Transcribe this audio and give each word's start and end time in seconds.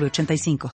906985. 0.00 0.70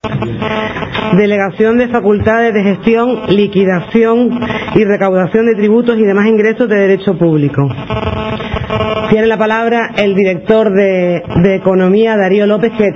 Delegación 1.17 1.77
de 1.77 1.89
facultades 1.89 2.53
de 2.53 2.63
gestión, 2.63 3.27
liquidación 3.27 4.39
y 4.75 4.85
recaudación 4.85 5.45
de 5.45 5.55
tributos 5.55 5.97
y 5.97 6.03
demás 6.03 6.27
ingresos 6.27 6.67
de 6.69 6.75
derecho 6.75 7.17
público. 7.17 7.67
Tiene 9.09 9.27
la 9.27 9.37
palabra 9.37 9.91
el 9.97 10.15
director 10.15 10.71
de, 10.71 11.55
Economía, 11.55 12.15
Darío 12.15 12.47
López, 12.47 12.71
que 12.77 12.91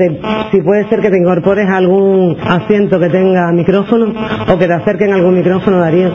si 0.52 0.62
puede 0.62 0.88
ser 0.88 1.02
que 1.02 1.10
te 1.10 1.18
incorpores 1.18 1.68
a 1.70 1.78
algún 1.78 2.38
asiento 2.40 3.00
que 3.00 3.10
tenga 3.10 3.52
micrófono 3.52 4.14
o 4.48 4.58
que 4.58 4.66
te 4.66 4.74
acerquen 4.74 5.12
algún 5.12 5.36
micrófono, 5.36 5.80
Darío. 5.80 6.14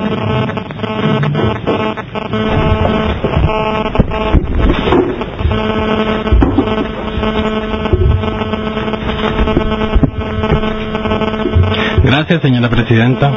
Gracias, 12.30 12.48
señora 12.48 12.70
presidenta. 12.70 13.32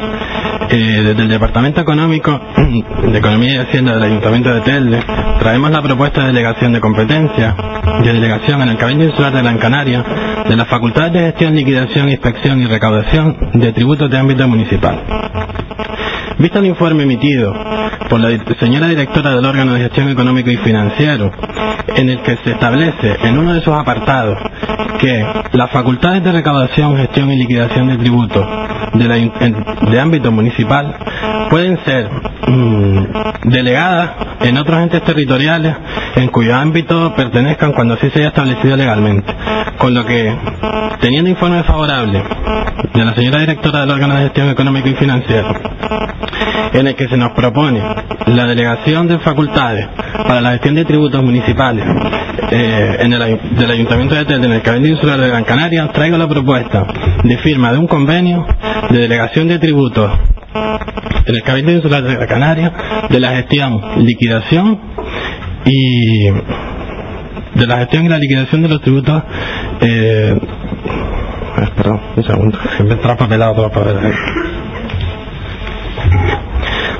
Eh, 0.70 1.02
desde 1.02 1.22
el 1.22 1.28
Departamento 1.28 1.80
Económico 1.80 2.30
de 3.10 3.18
Economía 3.18 3.54
y 3.54 3.58
Hacienda 3.58 3.94
del 3.94 4.04
Ayuntamiento 4.04 4.54
de 4.54 4.60
Telde 4.60 5.02
traemos 5.40 5.72
la 5.72 5.82
propuesta 5.82 6.20
de 6.20 6.26
delegación 6.28 6.72
de 6.74 6.80
competencia 6.80 7.56
de 8.04 8.12
delegación 8.12 8.62
en 8.62 8.68
el 8.68 8.76
Cabildo 8.76 9.02
Insular 9.02 9.32
de 9.32 9.42
Gran 9.42 9.58
Canaria 9.58 10.04
de 10.48 10.54
las 10.54 10.68
facultades 10.68 11.12
de 11.12 11.20
gestión, 11.22 11.56
liquidación, 11.56 12.08
inspección 12.08 12.62
y 12.62 12.66
recaudación 12.66 13.36
de 13.54 13.72
tributos 13.72 14.08
de 14.08 14.16
ámbito 14.16 14.46
municipal. 14.46 15.02
Visto 16.38 16.60
el 16.60 16.66
informe 16.66 17.02
emitido 17.02 17.52
por 18.08 18.20
la 18.20 18.28
señora 18.60 18.86
directora 18.86 19.34
del 19.34 19.44
órgano 19.44 19.74
de 19.74 19.80
gestión 19.80 20.08
económico 20.08 20.50
y 20.50 20.56
financiero, 20.58 21.32
en 21.96 22.10
el 22.10 22.22
que 22.22 22.36
se 22.44 22.52
establece 22.52 23.16
en 23.24 23.38
uno 23.38 23.54
de 23.54 23.60
sus 23.60 23.74
apartados 23.74 24.38
que 25.00 25.26
las 25.52 25.70
facultades 25.72 26.22
de 26.22 26.30
recaudación, 26.30 26.96
gestión 26.96 27.32
y 27.32 27.38
liquidación 27.38 27.88
de 27.88 27.96
tributos 27.96 28.63
de, 28.94 29.08
la 29.08 29.90
de 29.90 30.00
ámbito 30.00 30.32
municipal 30.32 30.96
pueden 31.50 31.78
ser 31.84 32.08
mm, 32.48 33.06
delegadas 33.44 34.10
en 34.40 34.56
otros 34.56 34.80
entes 34.80 35.02
territoriales 35.02 35.74
en 36.16 36.28
cuyo 36.28 36.54
ámbito 36.54 37.14
pertenezcan 37.14 37.72
cuando 37.72 37.94
así 37.94 38.10
se 38.10 38.20
haya 38.20 38.28
establecido 38.28 38.76
legalmente. 38.76 39.32
Con 39.78 39.94
lo 39.94 40.04
que, 40.04 40.34
teniendo 41.00 41.30
informe 41.30 41.62
favorable 41.64 42.22
de 42.92 43.04
la 43.04 43.14
señora 43.14 43.40
directora 43.40 43.80
del 43.80 43.90
órgano 43.90 44.14
de 44.16 44.22
gestión 44.22 44.48
económico 44.50 44.88
y 44.88 44.94
financiero, 44.94 45.48
en 46.74 46.88
el 46.88 46.94
que 46.96 47.08
se 47.08 47.16
nos 47.16 47.32
propone 47.32 47.80
la 48.26 48.46
delegación 48.46 49.06
de 49.06 49.18
facultades 49.20 49.86
para 50.26 50.40
la 50.40 50.50
gestión 50.52 50.74
de 50.74 50.84
tributos 50.84 51.22
municipales 51.22 51.86
eh, 52.50 52.96
en 53.00 53.12
el, 53.12 53.40
del 53.56 53.70
Ayuntamiento 53.70 54.14
de 54.16 54.24
Telde, 54.24 54.46
en 54.46 54.52
el 54.52 54.62
Cabildo 54.62 54.88
Insular 54.88 55.20
de 55.20 55.28
Gran 55.28 55.44
Canaria, 55.44 55.88
traigo 55.92 56.18
la 56.18 56.28
propuesta 56.28 56.86
de 57.22 57.38
firma 57.38 57.72
de 57.72 57.78
un 57.78 57.86
convenio 57.86 58.44
de 58.90 58.98
delegación 58.98 59.48
de 59.48 59.58
tributos 59.58 60.10
en 61.26 61.34
el 61.34 61.42
Cabildo 61.42 61.70
Insular 61.70 62.02
de 62.02 62.14
Gran 62.14 62.28
Canaria 62.28 62.72
de 63.08 63.20
la 63.20 63.30
gestión, 63.30 63.80
liquidación 64.04 64.80
y 65.64 66.24
de 67.54 67.66
la 67.66 67.78
gestión 67.78 68.04
y 68.04 68.08
la 68.08 68.18
liquidación 68.18 68.62
de 68.62 68.68
los 68.68 68.80
tributos 68.80 69.22
eh, 69.80 70.38
perdón, 71.76 72.00
un 72.16 72.24
segundo, 72.24 72.58
siempre 72.76 72.96
papelado 72.96 73.54
ver 73.54 74.14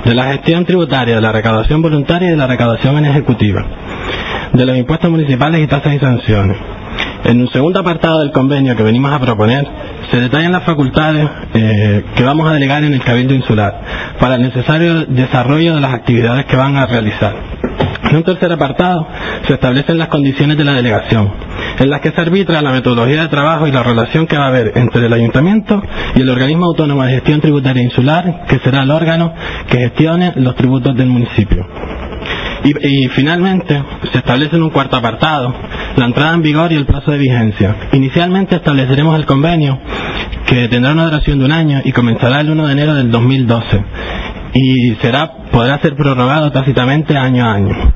de 0.05 0.15
la 0.15 0.25
gestión 0.25 0.65
tributaria, 0.65 1.17
de 1.17 1.21
la 1.21 1.33
recaudación 1.33 1.83
voluntaria 1.83 2.29
y 2.29 2.31
de 2.33 2.37
la 2.37 2.47
recaudación 2.47 2.99
en 2.99 3.07
ejecutiva, 3.07 3.65
de 4.53 4.67
los 4.67 4.77
impuestos 4.77 5.11
municipales 5.11 5.63
y 5.63 5.67
tasas 5.67 5.95
y 5.95 5.99
sanciones. 5.99 6.57
En 7.25 7.41
un 7.41 7.49
segundo 7.49 7.81
apartado 7.81 8.21
del 8.21 8.33
convenio 8.33 8.77
que 8.77 8.83
venimos 8.83 9.11
a 9.11 9.19
proponer, 9.19 9.67
se 10.11 10.21
detallan 10.21 10.53
las 10.53 10.65
facultades 10.65 11.27
eh, 11.55 12.05
que 12.15 12.23
vamos 12.23 12.49
a 12.49 12.53
delegar 12.53 12.85
en 12.85 12.93
el 12.93 13.03
Cabildo 13.03 13.35
Insular 13.35 13.81
para 14.21 14.35
el 14.35 14.43
necesario 14.43 15.07
desarrollo 15.07 15.75
de 15.75 15.81
las 15.81 15.95
actividades 15.95 16.45
que 16.45 16.57
van 16.57 16.77
a 16.77 16.87
realizar. 16.87 17.54
En 18.11 18.17
un 18.17 18.23
tercer 18.23 18.53
apartado 18.53 19.07
se 19.47 19.55
establecen 19.55 19.99
las 19.99 20.09
condiciones 20.09 20.57
de 20.57 20.65
la 20.65 20.75
delegación, 20.75 21.33
en 21.79 21.91
las 21.91 22.01
que 22.01 22.11
se 22.11 22.21
arbitra 22.21 22.61
la 22.63 22.73
metodología 22.73 23.23
de 23.23 23.29
trabajo 23.29 23.67
y 23.67 23.73
la 23.73 23.83
relación 23.83 24.27
que 24.27 24.37
va 24.37 24.45
a 24.45 24.49
haber 24.49 24.73
entre 24.77 25.07
el 25.07 25.13
ayuntamiento 25.13 25.83
y 26.15 26.21
el 26.21 26.29
organismo 26.29 26.67
autónomo 26.67 27.03
de 27.03 27.13
gestión 27.13 27.41
tributaria 27.41 27.83
insular, 27.83 28.45
que 28.47 28.59
será 28.59 28.83
el 28.83 28.91
órgano 28.91 29.35
que 29.69 29.79
gestione 29.79 30.33
los 30.37 30.55
tributos 30.55 30.95
del 30.97 31.09
municipio. 31.09 31.67
Y, 32.65 33.05
y 33.05 33.09
finalmente 33.09 33.83
se 34.13 34.19
establece 34.19 34.57
en 34.57 34.63
un 34.63 34.71
cuarto 34.71 34.97
apartado 34.97 35.55
la 35.97 36.07
entrada 36.07 36.35
en 36.35 36.43
vigor 36.43 36.73
y 36.73 36.77
el 36.77 36.87
plazo 36.87 37.11
de 37.11 37.19
vigencia. 37.19 37.77
Inicialmente 37.93 38.57
estableceremos 38.57 39.17
el 39.17 39.27
convenio 39.27 39.79
que 40.47 40.69
tendrá 40.69 40.93
una 40.93 41.05
duración 41.05 41.39
de 41.39 41.45
un 41.45 41.53
año 41.53 41.83
y 41.85 41.93
comenzará 41.93 42.41
el 42.41 42.51
1 42.51 42.67
de 42.67 42.73
enero 42.73 42.95
del 42.95 43.11
2012 43.11 43.85
y 44.55 44.95
será 45.03 45.31
podrá 45.51 45.79
ser 45.81 45.97
prorrogado 45.97 46.51
tácitamente 46.53 47.17
año 47.17 47.45
a 47.45 47.53
año. 47.53 47.95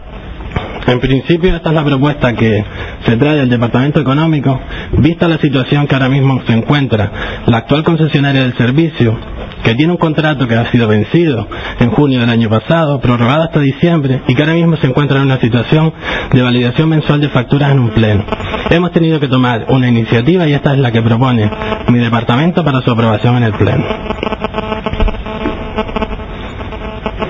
En 0.88 1.00
principio 1.00 1.54
esta 1.54 1.68
es 1.68 1.74
la 1.74 1.84
propuesta 1.84 2.32
que 2.32 2.64
se 3.04 3.16
trae 3.18 3.36
del 3.36 3.50
Departamento 3.50 4.00
Económico, 4.00 4.58
vista 4.92 5.28
la 5.28 5.36
situación 5.36 5.86
que 5.86 5.94
ahora 5.94 6.08
mismo 6.08 6.40
se 6.46 6.54
encuentra 6.54 7.12
la 7.46 7.58
actual 7.58 7.84
concesionaria 7.84 8.40
del 8.40 8.56
servicio, 8.56 9.14
que 9.62 9.74
tiene 9.74 9.92
un 9.92 9.98
contrato 9.98 10.48
que 10.48 10.54
ha 10.54 10.70
sido 10.70 10.88
vencido 10.88 11.46
en 11.78 11.90
junio 11.90 12.20
del 12.20 12.30
año 12.30 12.48
pasado, 12.48 13.00
prorrogado 13.00 13.42
hasta 13.42 13.60
diciembre 13.60 14.22
y 14.26 14.34
que 14.34 14.42
ahora 14.42 14.54
mismo 14.54 14.76
se 14.76 14.86
encuentra 14.86 15.18
en 15.18 15.24
una 15.24 15.38
situación 15.38 15.92
de 16.32 16.42
validación 16.42 16.88
mensual 16.88 17.20
de 17.20 17.28
facturas 17.28 17.72
en 17.72 17.80
un 17.80 17.90
pleno. 17.90 18.24
Hemos 18.70 18.90
tenido 18.92 19.20
que 19.20 19.28
tomar 19.28 19.66
una 19.68 19.88
iniciativa 19.88 20.48
y 20.48 20.54
esta 20.54 20.72
es 20.72 20.78
la 20.78 20.90
que 20.90 21.02
propone 21.02 21.50
mi 21.88 21.98
departamento 21.98 22.64
para 22.64 22.80
su 22.80 22.90
aprobación 22.90 23.36
en 23.36 23.42
el 23.42 23.52
pleno. 23.52 23.84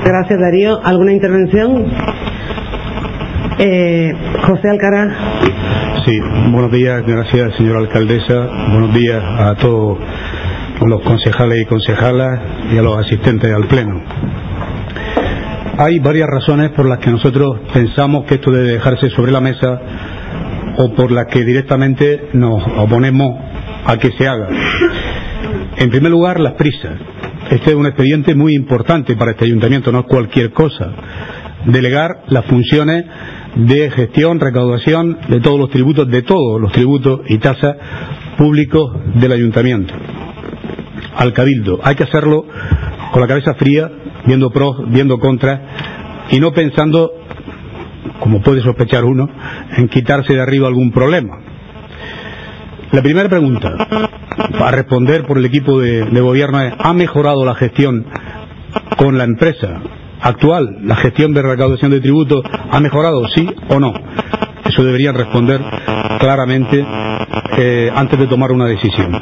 Gracias, 0.08 0.40
Darío. 0.40 0.80
¿Alguna 0.82 1.12
intervención? 1.12 1.84
Eh, 3.58 4.14
José 4.46 4.70
Alcaraz. 4.70 5.12
Sí, 6.06 6.18
buenos 6.50 6.72
días, 6.72 7.04
gracias 7.06 7.54
señora 7.56 7.80
alcaldesa, 7.80 8.48
buenos 8.70 8.94
días 8.94 9.22
a 9.22 9.54
todos 9.56 9.98
los 10.80 11.02
concejales 11.02 11.60
y 11.60 11.66
concejalas 11.66 12.40
y 12.72 12.78
a 12.78 12.82
los 12.82 12.96
asistentes 12.96 13.52
al 13.52 13.66
pleno. 13.66 14.00
Hay 15.76 15.98
varias 15.98 16.28
razones 16.30 16.70
por 16.70 16.88
las 16.88 17.00
que 17.00 17.10
nosotros 17.10 17.60
pensamos 17.74 18.24
que 18.24 18.36
esto 18.36 18.50
debe 18.50 18.68
dejarse 18.68 19.10
sobre 19.10 19.30
la 19.30 19.42
mesa 19.42 19.78
o 20.78 20.94
por 20.94 21.10
las 21.10 21.26
que 21.26 21.44
directamente 21.44 22.30
nos 22.32 22.66
oponemos 22.78 23.38
a 23.84 23.98
que 23.98 24.10
se 24.12 24.26
haga. 24.26 24.48
En 25.76 25.90
primer 25.90 26.10
lugar, 26.10 26.40
las 26.40 26.54
prisas. 26.54 26.94
Este 27.50 27.70
es 27.70 27.76
un 27.76 27.86
expediente 27.86 28.34
muy 28.34 28.54
importante 28.54 29.16
para 29.16 29.30
este 29.30 29.46
ayuntamiento, 29.46 29.90
no 29.90 30.00
es 30.00 30.06
cualquier 30.06 30.52
cosa. 30.52 30.92
Delegar 31.64 32.24
las 32.28 32.44
funciones 32.44 33.06
de 33.56 33.90
gestión, 33.90 34.38
recaudación 34.38 35.18
de 35.28 35.40
todos 35.40 35.58
los 35.58 35.70
tributos, 35.70 36.08
de 36.10 36.22
todos 36.22 36.60
los 36.60 36.72
tributos 36.72 37.20
y 37.26 37.38
tasas 37.38 37.76
públicos 38.36 38.92
del 39.14 39.32
ayuntamiento 39.32 39.94
al 41.16 41.32
cabildo. 41.32 41.80
Hay 41.82 41.96
que 41.96 42.04
hacerlo 42.04 42.44
con 43.12 43.20
la 43.20 43.26
cabeza 43.26 43.54
fría, 43.54 43.90
viendo 44.26 44.50
pros, 44.50 44.76
viendo 44.90 45.18
contras 45.18 45.60
y 46.30 46.40
no 46.40 46.52
pensando, 46.52 47.10
como 48.20 48.42
puede 48.42 48.60
sospechar 48.60 49.04
uno, 49.04 49.28
en 49.76 49.88
quitarse 49.88 50.34
de 50.34 50.40
arriba 50.40 50.68
algún 50.68 50.92
problema. 50.92 51.38
La 52.90 53.02
primera 53.02 53.28
pregunta, 53.28 53.70
a 54.60 54.70
responder 54.70 55.26
por 55.26 55.36
el 55.36 55.44
equipo 55.44 55.78
de, 55.78 56.20
gobierno 56.20 56.60
es, 56.62 56.72
¿ha 56.78 56.94
mejorado 56.94 57.44
la 57.44 57.54
gestión 57.54 58.06
con 58.96 59.18
la 59.18 59.24
empresa 59.24 59.80
actual? 60.22 60.78
¿La 60.84 60.96
gestión 60.96 61.34
de 61.34 61.42
recaudación 61.42 61.90
de 61.90 62.00
tributos 62.00 62.42
ha 62.70 62.80
mejorado, 62.80 63.28
sí 63.28 63.46
o 63.68 63.78
no? 63.78 63.92
Eso 64.64 64.82
deberían 64.84 65.14
responder 65.14 65.60
claramente 66.18 66.84
eh, 67.58 67.90
antes 67.94 68.18
de 68.18 68.26
tomar 68.26 68.52
una 68.52 68.66
decisión. 68.66 69.20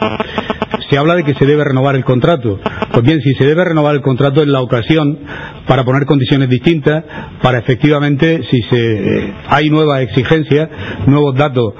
Se 0.88 0.96
habla 0.96 1.16
de 1.16 1.24
que 1.24 1.34
se 1.34 1.46
debe 1.46 1.64
renovar 1.64 1.96
el 1.96 2.04
contrato. 2.04 2.60
Pues 2.92 3.04
bien, 3.04 3.20
si 3.20 3.34
se 3.34 3.44
debe 3.44 3.64
renovar 3.64 3.96
el 3.96 4.02
contrato 4.02 4.42
es 4.42 4.48
la 4.48 4.60
ocasión 4.60 5.18
para 5.66 5.84
poner 5.84 6.06
condiciones 6.06 6.48
distintas, 6.48 7.02
para 7.42 7.58
efectivamente, 7.58 8.42
si 8.48 8.62
se, 8.62 8.76
eh, 8.78 9.34
hay 9.48 9.68
nuevas 9.70 10.02
exigencias, 10.02 10.68
nuevos 11.06 11.34
datos 11.34 11.74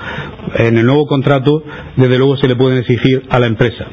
en 0.59 0.79
el 0.79 0.87
nuevo 0.87 1.07
contrato, 1.07 1.63
desde 1.97 2.19
luego 2.19 2.37
se 2.37 2.49
le 2.49 2.57
pueden 2.57 2.79
exigir 2.79 3.23
a 3.29 3.39
la 3.39 3.47
empresa. 3.47 3.87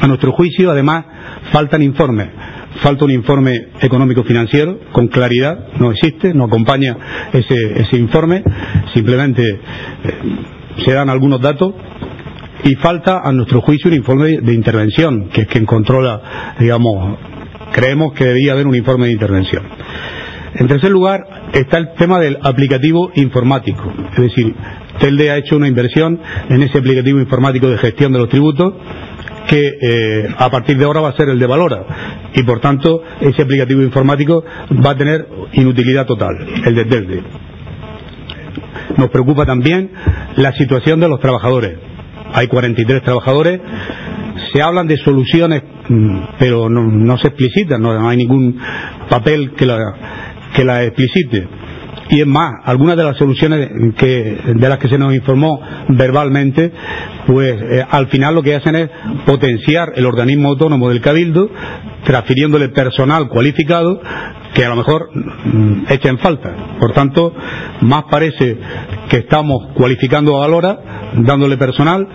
A 0.00 0.06
nuestro 0.06 0.32
juicio, 0.32 0.70
además, 0.70 1.04
faltan 1.52 1.82
informes. 1.82 2.28
Falta 2.76 3.04
un 3.04 3.10
informe 3.10 3.68
económico-financiero 3.80 4.78
con 4.92 5.08
claridad, 5.08 5.68
no 5.78 5.92
existe, 5.92 6.32
no 6.32 6.44
acompaña 6.44 6.96
ese, 7.32 7.96
informe, 7.98 8.42
simplemente 8.94 9.42
eh, 9.42 9.58
se 10.82 10.92
dan 10.92 11.10
algunos 11.10 11.40
datos 11.40 11.74
y 12.64 12.74
falta, 12.76 13.20
a 13.22 13.32
nuestro 13.32 13.60
juicio, 13.60 13.90
un 13.90 13.96
informe 13.96 14.38
de, 14.40 14.54
intervención, 14.54 15.28
que 15.28 15.42
es 15.42 15.48
quien 15.48 15.66
controla, 15.66 16.54
digamos, 16.58 17.18
creemos 17.72 18.12
que 18.14 18.24
debía 18.24 18.52
haber 18.52 18.66
un 18.66 18.74
informe 18.74 19.06
de 19.06 19.12
intervención. 19.12 19.64
En 20.54 20.68
tercer 20.68 20.90
lugar, 20.90 21.20
está 21.52 21.78
el 21.78 21.92
tema 21.94 22.20
del 22.20 22.38
aplicativo 22.42 23.10
informático. 23.14 23.92
Es 24.12 24.22
decir, 24.22 24.54
Telde 24.98 25.30
ha 25.30 25.36
hecho 25.36 25.56
una 25.56 25.68
inversión 25.68 26.20
en 26.48 26.62
ese 26.62 26.78
aplicativo 26.78 27.18
informático 27.18 27.68
de 27.68 27.78
gestión 27.78 28.12
de 28.12 28.18
los 28.18 28.28
tributos 28.28 28.74
que 29.48 29.78
eh, 29.80 30.28
a 30.38 30.50
partir 30.50 30.78
de 30.78 30.84
ahora 30.84 31.00
va 31.00 31.10
a 31.10 31.16
ser 31.16 31.28
el 31.28 31.38
de 31.38 31.46
Valora 31.46 31.84
y 32.34 32.42
por 32.42 32.60
tanto 32.60 33.02
ese 33.20 33.42
aplicativo 33.42 33.82
informático 33.82 34.44
va 34.84 34.90
a 34.90 34.96
tener 34.96 35.26
inutilidad 35.52 36.06
total, 36.06 36.34
el 36.64 36.74
de 36.74 36.84
Telde. 36.84 37.22
Nos 38.96 39.10
preocupa 39.10 39.46
también 39.46 39.90
la 40.36 40.52
situación 40.52 41.00
de 41.00 41.08
los 41.08 41.20
trabajadores. 41.20 41.78
Hay 42.34 42.46
43 42.46 43.02
trabajadores, 43.02 43.60
se 44.52 44.62
hablan 44.62 44.86
de 44.86 44.96
soluciones, 44.98 45.62
mm, 45.88 46.18
pero 46.38 46.68
no, 46.68 47.18
se 47.18 47.28
explicitan, 47.28 47.82
no, 47.82 48.08
hay 48.08 48.16
ningún 48.16 48.58
papel 49.08 49.52
que 49.52 49.66
que 50.54 50.64
la 50.64 50.84
explicite 50.84 51.48
y 52.10 52.20
es 52.20 52.26
más, 52.26 52.52
algunas 52.64 52.96
de 52.96 53.04
las 53.04 53.16
soluciones 53.16 53.70
de 53.70 54.68
las 54.68 54.78
que 54.78 54.88
se 54.88 54.98
nos 54.98 55.14
informó 55.14 55.60
verbalmente, 55.88 56.72
pues 57.26 57.60
eh, 57.62 57.86
al 57.88 58.08
final 58.08 58.34
lo 58.34 58.42
que 58.42 58.54
hacen 58.54 58.76
es 58.76 58.90
potenciar 59.24 59.92
el 59.96 60.06
organismo 60.06 60.48
autónomo 60.48 60.88
del 60.88 61.00
Cabildo, 61.00 61.50
transfiriéndole 62.04 62.68
personal 62.70 63.28
cualificado 63.28 64.00
que 64.54 64.64
a 64.64 64.68
lo 64.68 64.76
mejor 64.76 65.08
mm, 65.14 65.84
echa 65.88 66.08
en 66.10 66.18
falta. 66.18 66.54
Por 66.78 66.92
tanto, 66.92 67.34
más 67.80 68.04
parece 68.10 68.58
que 69.08 69.18
estamos 69.18 69.68
cualificando 69.74 70.36
a 70.36 70.40
Valora, 70.40 71.12
dándole 71.16 71.56
personal, 71.56 72.06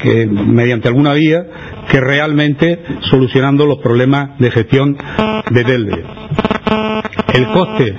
que 0.00 0.26
mediante 0.26 0.88
alguna 0.88 1.12
vía, 1.14 1.44
que 1.90 2.00
realmente 2.00 2.82
solucionando 3.10 3.66
los 3.66 3.78
problemas 3.78 4.38
de 4.38 4.50
gestión 4.50 4.96
de 5.50 5.64
Telde. 5.64 6.04
El 7.34 7.46
coste 7.48 7.96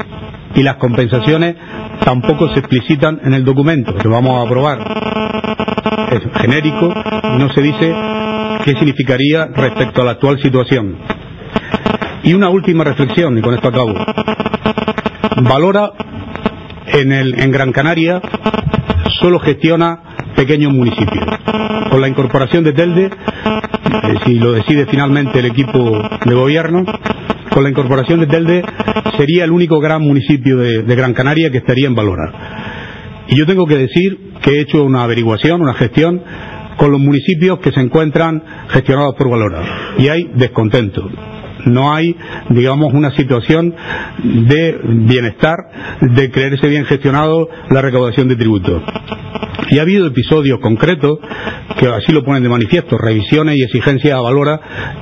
y 0.56 0.63
las 0.63 0.75
compensaciones 0.75 1.56
tampoco 2.03 2.50
se 2.53 2.59
explicitan 2.59 3.19
en 3.24 3.33
el 3.33 3.44
documento 3.44 3.95
que 3.95 4.07
vamos 4.07 4.39
a 4.39 4.48
aprobar. 4.48 4.80
Es 6.12 6.42
genérico 6.42 6.94
no 7.38 7.50
se 7.53 7.62
dice 7.62 7.95
qué 8.65 8.74
significaría 8.74 9.48
respecto 9.48 10.01
a 10.01 10.06
la 10.06 10.12
actual 10.12 10.42
situación. 10.42 10.98
Y 12.24 12.33
una 12.33 12.50
última 12.50 12.83
reflexión, 12.83 13.38
y 13.38 13.42
con 13.42 13.53
esto 13.56 13.69
acabo. 13.69 13.94
Valora 15.38 15.92
en 16.88 17.51
Gran 17.51 17.71
Canaria 17.71 18.21
solo 19.21 19.39
gestiona 19.39 20.00
pequeños 20.36 20.74
municipios. 20.74 21.25
Con 21.89 22.01
la 22.01 22.07
incorporación 22.07 22.63
de 22.63 22.74
Telde, 22.74 23.06
eh, 23.06 24.15
si 24.25 24.39
lo 24.39 24.53
decide 24.53 24.86
finalmente 24.88 25.39
el 25.39 25.45
equipo 25.45 26.01
de 26.25 26.33
gobierno, 26.33 26.83
con 27.51 27.63
la 27.63 27.69
incorporación 27.69 28.21
de 28.21 28.27
Telde 28.27 28.63
sería 29.18 29.44
el 29.44 29.51
único 29.51 29.80
gran 29.80 30.01
municipio 30.01 30.57
de, 30.57 30.95
Gran 30.95 31.13
Canaria 31.13 31.51
que 31.51 31.57
estaría 31.57 31.88
en 31.88 31.95
Valora. 31.95 33.25
Y 33.27 33.36
yo 33.36 33.45
tengo 33.45 33.65
que 33.65 33.77
decir 33.77 34.31
que 34.42 34.51
he 34.51 34.62
hecho 34.62 34.83
una 34.83 35.03
averiguación, 35.03 35.62
una 35.62 35.74
gestión 35.74 36.21
con 36.77 36.92
los 36.92 37.00
municipios 37.00 37.59
que 37.59 37.71
se 37.71 37.81
encuentran 37.81 38.44
gestionados 38.69 39.15
por 39.15 39.30
Valora. 39.30 39.63
Y 39.98 40.07
hay 40.07 40.30
descontento. 40.36 41.09
No 41.66 41.94
hay, 41.94 42.16
digamos, 42.50 42.94
una 42.94 43.12
situación 43.12 43.74
de 44.24 44.80
bienestar, 44.84 45.58
de 46.02 46.31
creerse 46.31 46.68
bien 46.68 46.86
gestionado 46.86 47.50
la 47.69 47.81
recaudación 47.81 48.28
de 48.28 48.36
tributos. 48.36 48.81
Y 49.69 49.80
ha 49.80 49.84
habido 49.84 50.06
episodios 50.08 50.60
concretos 50.60 51.19
que 51.80 51.88
así 51.88 52.12
lo 52.12 52.24
ponen 52.24 52.44
de 52.44 52.50
manifiesto, 52.50 52.98
revisiones 52.98 53.56
y 53.58 53.63
exigencias 53.63 54.18
a 54.18 54.22
Valora 54.22 54.60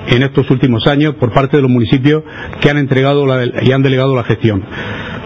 en 0.08 0.22
estos 0.22 0.50
últimos 0.52 0.86
años 0.88 1.16
por 1.16 1.34
parte 1.34 1.58
de 1.58 1.64
los 1.64 1.72
municipios 1.72 2.24
que 2.62 2.70
han 2.70 2.78
entregado 2.78 3.26
y 3.62 3.72
han 3.72 3.82
delegado 3.82 4.16
la 4.16 4.24
gestión. 4.24 4.64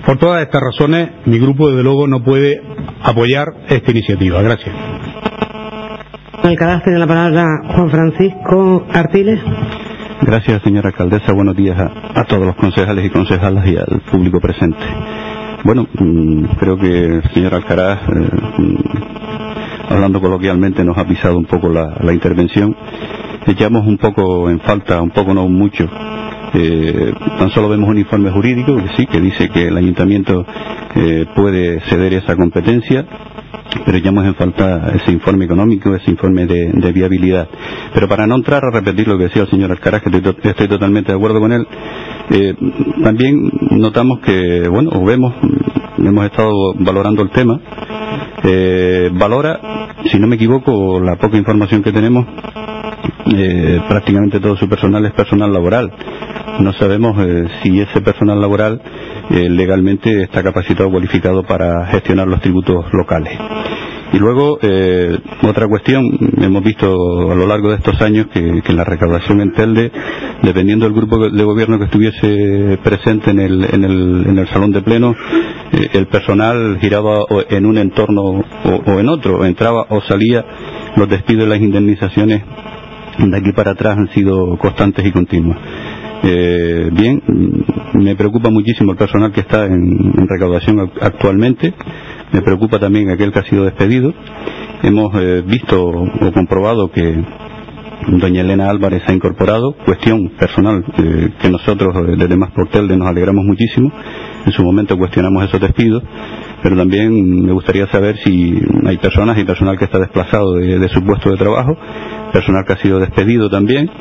Por 0.05 0.17
todas 0.17 0.41
estas 0.43 0.61
razones, 0.61 1.09
mi 1.25 1.39
grupo 1.39 1.69
desde 1.69 1.83
luego 1.83 2.07
no 2.07 2.23
puede 2.23 2.61
apoyar 3.01 3.47
esta 3.69 3.91
iniciativa. 3.91 4.41
Gracias. 4.41 4.75
tiene 6.83 6.99
la 6.99 7.07
palabra 7.07 7.45
Juan 7.75 7.89
Francisco 7.89 8.85
Artiles. 8.91 9.39
Gracias, 10.25 10.61
señora 10.63 10.87
alcaldesa. 10.87 11.33
Buenos 11.33 11.55
días 11.55 11.77
a, 11.77 12.23
todos 12.23 12.45
los 12.45 12.55
concejales 12.55 13.05
y 13.05 13.09
concejalas 13.09 13.67
y 13.67 13.75
al 13.75 14.01
público 14.09 14.39
presente. 14.39 14.79
Bueno, 15.65 15.85
mm, 15.93 16.45
creo 16.57 16.77
que 16.77 17.05
el 17.05 17.23
señor 17.33 17.53
Alcaraz, 17.53 17.99
eh, 18.07 18.29
mm, 18.57 19.93
hablando 19.93 20.21
coloquialmente, 20.21 20.83
nos 20.85 20.97
ha 20.97 21.05
pisado 21.05 21.37
un 21.37 21.43
poco 21.43 21.67
la, 21.67 22.13
intervención. 22.13 22.73
Echamos 23.47 23.85
un 23.85 23.97
poco 23.97 24.49
en 24.49 24.61
falta, 24.61 25.01
un 25.01 25.09
poco 25.09 25.33
no 25.33 25.49
mucho, 25.49 25.89
eh, 26.53 27.13
tan 27.37 27.49
solo 27.49 27.67
vemos 27.67 27.89
un 27.89 27.97
informe 27.97 28.31
jurídico 28.31 28.77
que 28.77 28.95
sí, 28.95 29.05
que 29.05 29.19
dice 29.19 29.49
que 29.49 29.67
el 29.67 29.75
ayuntamiento 29.75 30.45
eh, 30.95 31.25
puede 31.35 31.81
ceder 31.89 32.13
esa 32.13 32.37
competencia 32.37 33.05
pero 33.85 33.97
echamos 33.97 34.25
en 34.25 34.35
falta 34.35 34.91
ese 34.95 35.11
informe 35.11 35.45
económico, 35.45 35.93
ese 35.95 36.11
informe 36.11 36.45
de, 36.45 36.91
viabilidad. 36.93 37.47
Pero 37.93 38.07
para 38.07 38.27
no 38.27 38.35
entrar 38.35 38.63
a 38.63 38.71
repetir 38.71 39.07
lo 39.07 39.17
que 39.17 39.25
decía 39.25 39.43
el 39.43 39.49
señor 39.49 39.71
Alcaraz, 39.71 40.01
que 40.01 40.49
estoy, 40.49 40.67
totalmente 40.67 41.11
de 41.11 41.17
acuerdo 41.17 41.39
con 41.39 41.51
él, 41.51 41.67
eh, 42.29 42.55
también 43.03 43.51
notamos 43.71 44.19
que, 44.19 44.67
bueno, 44.69 44.91
vemos, 45.03 45.33
hemos 45.97 46.25
estado 46.25 46.73
valorando 46.75 47.23
el 47.23 47.29
tema, 47.31 47.59
eh, 48.43 49.09
valora, 49.13 49.59
si 50.11 50.19
no 50.19 50.27
me 50.27 50.35
equivoco, 50.35 50.99
la 50.99 51.15
poca 51.15 51.37
información 51.37 51.83
que 51.83 51.91
tenemos, 51.91 52.25
eh, 53.35 53.81
prácticamente 53.87 54.39
todo 54.39 54.55
su 54.57 54.67
personal 54.67 55.05
es 55.05 55.13
personal 55.13 55.51
laboral. 55.51 55.91
No 56.59 56.71
sabemos 56.73 57.17
si 57.63 57.79
ese 57.79 58.01
personal 58.01 58.39
laboral 58.39 58.79
eh, 59.29 59.49
legalmente 59.49 60.23
está 60.23 60.43
capacitado, 60.43 60.89
cualificado 60.89 61.43
para 61.43 61.85
gestionar 61.87 62.27
los 62.27 62.41
tributos 62.41 62.85
locales. 62.93 63.37
Y 64.13 64.19
luego, 64.19 64.59
eh, 64.61 65.17
otra 65.41 65.67
cuestión, 65.67 66.03
hemos 66.39 66.63
visto 66.63 67.31
a 67.31 67.35
lo 67.35 67.47
largo 67.47 67.69
de 67.69 67.77
estos 67.77 67.99
años 67.99 68.27
que, 68.31 68.61
la 68.73 68.83
recaudación 68.83 69.41
en 69.41 69.53
Telde, 69.53 69.91
dependiendo 70.43 70.85
del 70.85 70.93
grupo 70.93 71.17
de 71.17 71.43
gobierno 71.43 71.79
que 71.79 71.85
estuviese 71.85 72.77
presente 72.83 73.31
en 73.31 73.39
el, 73.39 73.65
en 73.73 73.83
el, 73.83 74.25
en 74.27 74.37
el 74.37 74.47
salón 74.49 74.71
de 74.71 74.83
pleno, 74.83 75.15
eh, 75.71 75.89
el 75.93 76.05
personal 76.07 76.77
giraba 76.79 77.25
en 77.49 77.65
un 77.65 77.79
entorno 77.79 78.21
o, 78.21 78.43
o, 78.85 78.99
en 78.99 79.09
otro, 79.09 79.45
entraba 79.45 79.87
o 79.89 80.01
salía, 80.01 80.45
los 80.95 81.09
despidos 81.09 81.47
y 81.47 81.49
las 81.49 81.59
indemnizaciones 81.59 82.43
de 83.17 83.37
aquí 83.37 83.51
para 83.51 83.71
atrás 83.71 83.97
han 83.97 84.09
sido 84.09 84.57
constantes 84.59 85.05
y 85.05 85.11
continuas. 85.11 85.57
Eh, 86.25 86.89
bien, 86.93 87.21
me 87.95 88.15
preocupa 88.15 88.49
muchísimo 88.49 88.93
el 88.93 88.97
personal 88.97 89.33
que 89.33 89.41
está 89.41 89.65
en, 89.65 90.13
recaudación 90.27 90.91
actualmente, 91.01 91.73
me 92.31 92.41
preocupa 92.41 92.79
también 92.79 93.09
aquel 93.09 93.33
que 93.33 93.39
ha 93.39 93.43
sido 93.43 93.65
despedido. 93.65 94.13
Hemos 94.83 95.13
eh, 95.15 95.43
visto 95.45 95.85
o 95.85 96.31
comprobado 96.33 96.89
que 96.91 97.23
doña 98.07 98.41
Elena 98.41 98.69
Álvarez 98.69 99.03
ha 99.07 99.13
incorporado, 99.13 99.75
cuestión 99.85 100.29
personal 100.39 100.83
eh, 100.97 101.29
que 101.41 101.49
nosotros 101.49 101.93
desde 102.17 102.37
Más 102.37 102.51
Portel 102.51 102.87
nos 102.97 103.07
alegramos 103.07 103.43
muchísimo. 103.43 103.91
En 104.45 104.51
su 104.53 104.63
momento 104.63 104.97
cuestionamos 104.97 105.43
esos 105.45 105.59
despidos, 105.59 106.03
pero 106.63 106.77
también 106.77 107.45
me 107.45 107.51
gustaría 107.51 107.85
saber 107.87 108.17
si 108.23 108.57
hay 108.85 108.97
personas 108.97 109.37
y 109.37 109.43
personal 109.43 109.77
que 109.77 109.83
está 109.85 109.99
desplazado 109.99 110.53
de, 110.53 110.89
su 110.89 111.03
puesto 111.03 111.29
de 111.29 111.37
trabajo, 111.37 111.77
personal 112.31 112.63
que 112.65 112.73
ha 112.73 112.77
sido 112.77 112.99
despedido 112.99 113.49
también 113.49 113.91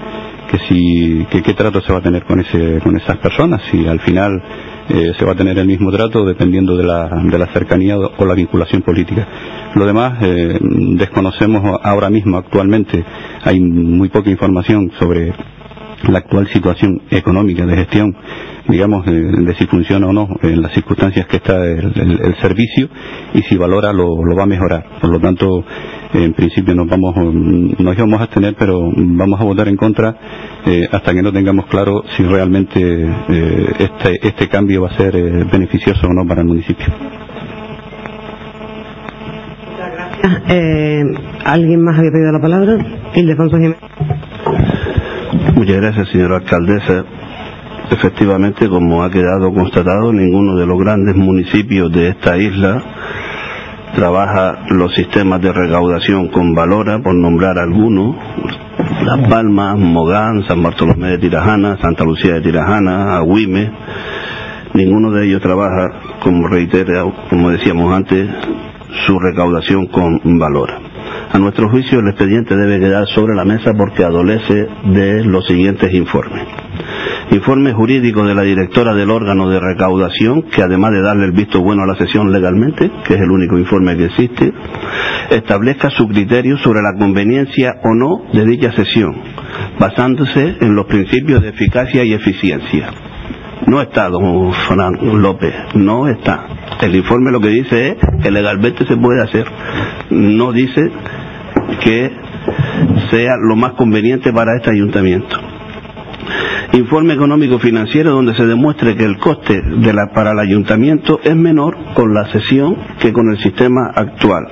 que 0.48 0.58
si 0.68 1.26
qué 1.30 1.54
trato 1.54 1.80
se 1.80 1.92
va 1.92 1.98
a 1.98 2.02
tener 2.02 2.24
con 2.24 2.38
ese 2.38 2.78
con 2.80 2.96
esas 2.96 3.16
personas 3.18 3.62
si 3.70 3.86
al 3.86 4.00
final 4.00 4.42
eh, 4.88 5.12
se 5.18 5.24
va 5.24 5.32
a 5.32 5.34
tener 5.34 5.58
el 5.58 5.66
mismo 5.66 5.90
trato 5.90 6.24
dependiendo 6.24 6.76
de 6.76 6.84
la, 6.84 7.08
de 7.08 7.38
la 7.38 7.46
cercanía 7.46 7.96
o 7.96 8.26
la 8.26 8.34
vinculación 8.34 8.82
política. 8.82 9.26
Lo 9.74 9.86
demás 9.86 10.22
eh, 10.22 10.58
desconocemos 10.60 11.80
ahora 11.82 12.10
mismo, 12.10 12.36
actualmente 12.36 13.02
hay 13.42 13.60
muy 13.60 14.08
poca 14.08 14.30
información 14.30 14.90
sobre 14.98 15.32
la 16.08 16.18
actual 16.18 16.48
situación 16.48 17.02
económica 17.10 17.64
de 17.66 17.76
gestión, 17.76 18.16
digamos, 18.68 19.04
de, 19.06 19.54
si 19.58 19.66
funciona 19.66 20.08
o 20.08 20.12
no 20.12 20.28
en 20.42 20.62
las 20.62 20.72
circunstancias 20.72 21.26
que 21.26 21.36
está 21.36 21.64
el, 21.64 22.34
servicio 22.40 22.88
y 23.34 23.42
si 23.42 23.56
valora 23.56 23.92
lo, 23.92 24.16
va 24.36 24.44
a 24.44 24.46
mejorar. 24.46 24.84
Por 25.00 25.10
lo 25.10 25.20
tanto, 25.20 25.64
en 26.14 26.32
principio 26.34 26.74
nos 26.74 26.88
vamos, 26.88 27.14
nos 27.16 27.96
íbamos 27.96 28.20
a 28.20 28.24
abstener, 28.24 28.54
pero 28.58 28.90
vamos 28.96 29.40
a 29.40 29.44
votar 29.44 29.68
en 29.68 29.76
contra 29.76 30.16
eh, 30.66 30.88
hasta 30.90 31.12
que 31.12 31.22
no 31.22 31.32
tengamos 31.32 31.66
claro 31.66 32.02
si 32.16 32.22
realmente 32.24 32.80
eh, 32.80 33.66
este, 33.78 34.26
este 34.26 34.48
cambio 34.48 34.82
va 34.82 34.88
a 34.88 34.96
ser 34.96 35.14
eh, 35.16 35.44
beneficioso 35.50 36.06
o 36.06 36.12
no 36.12 36.26
para 36.26 36.40
el 36.40 36.48
municipio. 36.48 36.86
Muchas 40.22 40.42
¿Alguien 41.44 41.82
más 41.82 41.98
había 41.98 42.10
pedido 42.10 42.32
la 42.32 42.40
palabra? 42.40 42.78
Muchas 45.54 45.76
gracias, 45.76 46.08
señora 46.08 46.36
alcaldesa. 46.36 47.04
Efectivamente, 47.90 48.68
como 48.70 49.02
ha 49.02 49.10
quedado 49.10 49.52
constatado, 49.52 50.10
ninguno 50.12 50.56
de 50.56 50.64
los 50.64 50.78
grandes 50.78 51.14
municipios 51.14 51.92
de 51.92 52.08
esta 52.08 52.38
isla 52.38 52.82
trabaja 53.94 54.64
los 54.70 54.94
sistemas 54.94 55.42
de 55.42 55.52
recaudación 55.52 56.28
con 56.28 56.54
Valora, 56.54 57.00
por 57.00 57.14
nombrar 57.14 57.58
algunos, 57.58 58.16
Las 59.04 59.28
Palmas, 59.28 59.78
Mogán, 59.78 60.42
San 60.48 60.62
Bartolomé 60.62 61.08
de 61.08 61.18
Tirajana, 61.18 61.76
Santa 61.82 62.04
Lucía 62.04 62.34
de 62.34 62.40
Tirajana, 62.40 63.18
Agüime, 63.18 63.70
ninguno 64.72 65.10
de 65.10 65.26
ellos 65.26 65.42
trabaja, 65.42 66.18
como 66.20 66.48
reitera, 66.48 67.04
como 67.28 67.50
decíamos 67.50 67.94
antes, 67.94 68.26
su 69.06 69.18
recaudación 69.18 69.86
con 69.88 70.18
Valora. 70.38 70.91
A 71.32 71.38
nuestro 71.38 71.70
juicio 71.70 72.00
el 72.00 72.08
expediente 72.08 72.54
debe 72.54 72.78
quedar 72.78 73.06
sobre 73.08 73.34
la 73.34 73.46
mesa 73.46 73.72
porque 73.72 74.04
adolece 74.04 74.66
de 74.84 75.24
los 75.24 75.46
siguientes 75.46 75.90
informes. 75.94 76.46
Informe 77.30 77.72
jurídico 77.72 78.26
de 78.26 78.34
la 78.34 78.42
directora 78.42 78.92
del 78.92 79.10
órgano 79.10 79.48
de 79.48 79.58
recaudación, 79.58 80.42
que 80.42 80.62
además 80.62 80.90
de 80.92 81.00
darle 81.00 81.24
el 81.24 81.32
visto 81.32 81.62
bueno 81.62 81.84
a 81.84 81.86
la 81.86 81.96
sesión 81.96 82.30
legalmente, 82.30 82.90
que 83.06 83.14
es 83.14 83.20
el 83.20 83.30
único 83.30 83.58
informe 83.58 83.96
que 83.96 84.04
existe, 84.04 84.52
establezca 85.30 85.88
su 85.88 86.06
criterio 86.06 86.58
sobre 86.58 86.82
la 86.82 86.98
conveniencia 86.98 87.76
o 87.82 87.94
no 87.94 88.24
de 88.34 88.44
dicha 88.44 88.72
sesión, 88.72 89.16
basándose 89.80 90.58
en 90.60 90.74
los 90.74 90.84
principios 90.84 91.40
de 91.40 91.48
eficacia 91.48 92.04
y 92.04 92.12
eficiencia. 92.12 92.90
No 93.66 93.80
está, 93.80 94.10
don 94.10 94.52
Fernando 94.52 95.16
López, 95.16 95.54
no 95.74 96.08
está. 96.08 96.46
El 96.82 96.94
informe 96.94 97.30
lo 97.30 97.40
que 97.40 97.48
dice 97.48 97.88
es 97.90 97.96
que 98.22 98.30
legalmente 98.30 98.84
se 98.84 98.96
puede 98.96 99.22
hacer. 99.22 99.46
No 100.10 100.52
dice 100.52 100.90
que 101.82 102.10
sea 103.10 103.34
lo 103.48 103.56
más 103.56 103.72
conveniente 103.72 104.32
para 104.32 104.56
este 104.56 104.70
ayuntamiento. 104.70 105.36
Informe 106.72 107.14
económico 107.14 107.58
financiero 107.58 108.12
donde 108.12 108.34
se 108.34 108.46
demuestre 108.46 108.96
que 108.96 109.04
el 109.04 109.18
coste 109.18 109.62
para 110.14 110.32
el 110.32 110.38
ayuntamiento 110.38 111.20
es 111.22 111.36
menor 111.36 111.76
con 111.94 112.14
la 112.14 112.30
sesión 112.32 112.76
que 112.98 113.12
con 113.12 113.30
el 113.30 113.38
sistema 113.38 113.90
actual. 113.94 114.44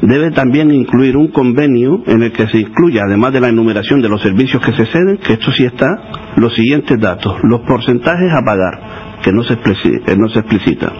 Debe 0.00 0.30
también 0.30 0.70
incluir 0.70 1.16
un 1.16 1.28
convenio 1.28 2.02
en 2.06 2.22
el 2.22 2.32
que 2.32 2.46
se 2.46 2.58
incluya, 2.58 3.02
además 3.04 3.32
de 3.32 3.40
la 3.40 3.48
enumeración 3.48 4.00
de 4.00 4.08
los 4.08 4.22
servicios 4.22 4.62
que 4.62 4.72
se 4.72 4.86
ceden, 4.86 5.18
que 5.18 5.34
esto 5.34 5.50
sí 5.52 5.64
está, 5.64 5.88
los 6.36 6.54
siguientes 6.54 6.98
datos. 7.00 7.36
Los 7.42 7.60
porcentajes 7.62 8.32
a 8.32 8.42
pagar, 8.42 9.18
que 9.22 9.32
no 9.32 9.42
se, 9.42 9.56
no 10.16 10.28
se 10.28 10.38
explicita 10.38 10.92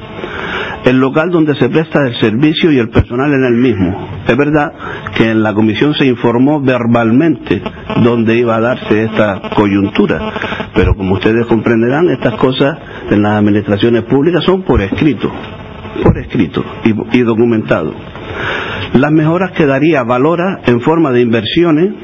el 0.87 0.99
local 0.99 1.31
donde 1.31 1.57
se 1.57 1.69
presta 1.69 2.07
el 2.07 2.15
servicio 2.21 2.71
y 2.71 2.79
el 2.79 2.89
personal 2.91 3.33
en 3.33 3.45
el 3.45 3.55
mismo. 3.55 4.09
Es 4.27 4.37
verdad 4.37 4.73
que 5.17 5.31
en 5.33 5.43
la 5.43 5.53
comisión 5.53 5.95
se 5.95 6.07
informó 6.07 6.61
verbalmente 6.61 7.61
dónde 8.05 8.37
iba 8.37 8.55
a 8.55 8.61
darse 8.61 9.05
esta 9.05 9.51
coyuntura, 9.55 10.33
pero 10.75 10.95
como 10.95 11.15
ustedes 11.15 11.45
comprenderán, 11.47 12.09
estas 12.11 12.35
cosas 12.35 12.79
en 13.11 13.21
las 13.21 13.33
administraciones 13.33 14.05
públicas 14.05 14.45
son 14.45 14.63
por 14.63 14.81
escrito, 14.81 15.29
por 16.05 16.17
escrito 16.19 16.65
y, 17.13 17.23
documentado. 17.23 17.93
Las 18.95 19.11
mejoras 19.11 19.51
que 19.53 19.67
daría 19.67 20.05
Valora 20.05 20.61
en 20.67 20.81
forma 20.81 21.11
de 21.11 21.21
inversiones 21.21 21.95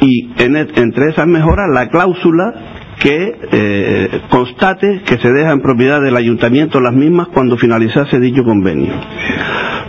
y 0.00 0.30
entre 0.38 1.10
esas 1.10 1.26
mejoras 1.26 1.66
la 1.70 1.88
cláusula 1.90 2.77
que 3.00 3.32
eh, 3.52 4.20
constate 4.28 5.02
que 5.04 5.18
se 5.18 5.32
deja 5.32 5.52
en 5.52 5.60
propiedad 5.60 6.00
del 6.00 6.16
ayuntamiento 6.16 6.80
las 6.80 6.94
mismas 6.94 7.28
cuando 7.28 7.56
finalizase 7.56 8.18
dicho 8.20 8.42
convenio. 8.44 8.92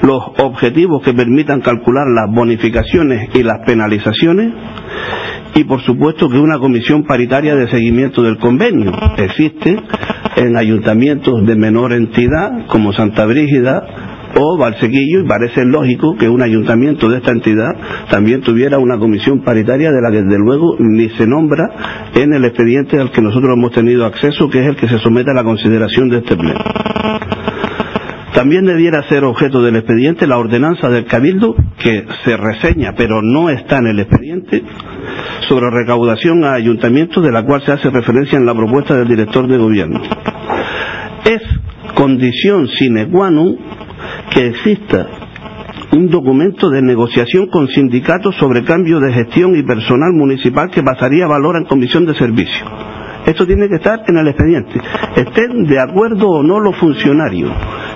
Los 0.01 0.23
objetivos 0.37 1.03
que 1.03 1.13
permitan 1.13 1.61
calcular 1.61 2.05
las 2.07 2.33
bonificaciones 2.33 3.29
y 3.33 3.43
las 3.43 3.59
penalizaciones 3.65 4.53
y 5.55 5.63
por 5.63 5.81
supuesto 5.81 6.29
que 6.29 6.37
una 6.37 6.59
comisión 6.59 7.03
paritaria 7.03 7.55
de 7.55 7.69
seguimiento 7.69 8.21
del 8.21 8.37
convenio 8.37 8.91
existe 9.17 9.77
en 10.35 10.55
ayuntamientos 10.55 11.45
de 11.45 11.55
menor 11.55 11.93
entidad 11.93 12.67
como 12.67 12.93
Santa 12.93 13.25
Brígida 13.25 14.08
o 14.35 14.57
Valsequillo 14.57 15.21
y 15.21 15.27
parece 15.27 15.65
lógico 15.65 16.15
que 16.17 16.29
un 16.29 16.41
ayuntamiento 16.41 17.09
de 17.09 17.17
esta 17.17 17.31
entidad 17.31 17.75
también 18.09 18.41
tuviera 18.41 18.77
una 18.77 18.97
comisión 18.97 19.41
paritaria 19.41 19.91
de 19.91 20.01
la 20.01 20.11
que 20.11 20.21
desde 20.21 20.37
luego 20.37 20.75
ni 20.79 21.09
se 21.09 21.27
nombra 21.27 22.09
en 22.15 22.33
el 22.33 22.45
expediente 22.45 22.99
al 22.99 23.11
que 23.11 23.21
nosotros 23.21 23.51
hemos 23.57 23.71
tenido 23.71 24.05
acceso, 24.05 24.49
que 24.49 24.61
es 24.61 24.67
el 24.67 24.75
que 24.75 24.87
se 24.87 24.99
somete 24.99 25.31
a 25.31 25.33
la 25.33 25.43
consideración 25.43 26.09
de 26.09 26.17
este 26.17 26.35
pleno. 26.35 26.59
También 28.33 28.65
debiera 28.65 29.03
ser 29.09 29.23
objeto 29.25 29.61
del 29.61 29.75
expediente 29.75 30.27
la 30.27 30.37
ordenanza 30.37 30.89
del 30.89 31.05
Cabildo, 31.05 31.55
que 31.77 32.05
se 32.23 32.37
reseña 32.37 32.93
pero 32.95 33.21
no 33.21 33.49
está 33.49 33.79
en 33.79 33.87
el 33.87 33.99
expediente, 33.99 34.63
sobre 35.47 35.71
recaudación 35.71 36.43
a 36.45 36.53
ayuntamientos, 36.53 37.23
de 37.23 37.31
la 37.31 37.43
cual 37.43 37.63
se 37.65 37.71
hace 37.71 37.89
referencia 37.89 38.37
en 38.37 38.45
la 38.45 38.53
propuesta 38.53 38.95
del 38.95 39.07
director 39.07 39.47
de 39.47 39.57
gobierno. 39.57 40.01
Es 41.25 41.41
condición 41.95 42.67
sine 42.67 43.07
qua 43.09 43.29
non 43.29 43.57
que 44.31 44.47
exista 44.47 45.07
un 45.91 46.09
documento 46.09 46.69
de 46.69 46.81
negociación 46.81 47.47
con 47.47 47.67
sindicatos 47.67 48.35
sobre 48.35 48.63
cambio 48.63 48.99
de 48.99 49.13
gestión 49.13 49.55
y 49.55 49.63
personal 49.63 50.11
municipal 50.13 50.69
que 50.69 50.83
pasaría 50.83 51.25
a 51.25 51.29
valor 51.29 51.55
en 51.57 51.65
comisión 51.65 52.05
de 52.05 52.15
servicio. 52.15 52.65
Esto 53.25 53.45
tiene 53.45 53.67
que 53.67 53.75
estar 53.75 54.01
en 54.07 54.17
el 54.17 54.27
expediente. 54.27 54.79
Estén 55.15 55.65
de 55.65 55.79
acuerdo 55.79 56.29
o 56.29 56.43
no 56.43 56.59
los 56.59 56.75
funcionarios. 56.77 57.51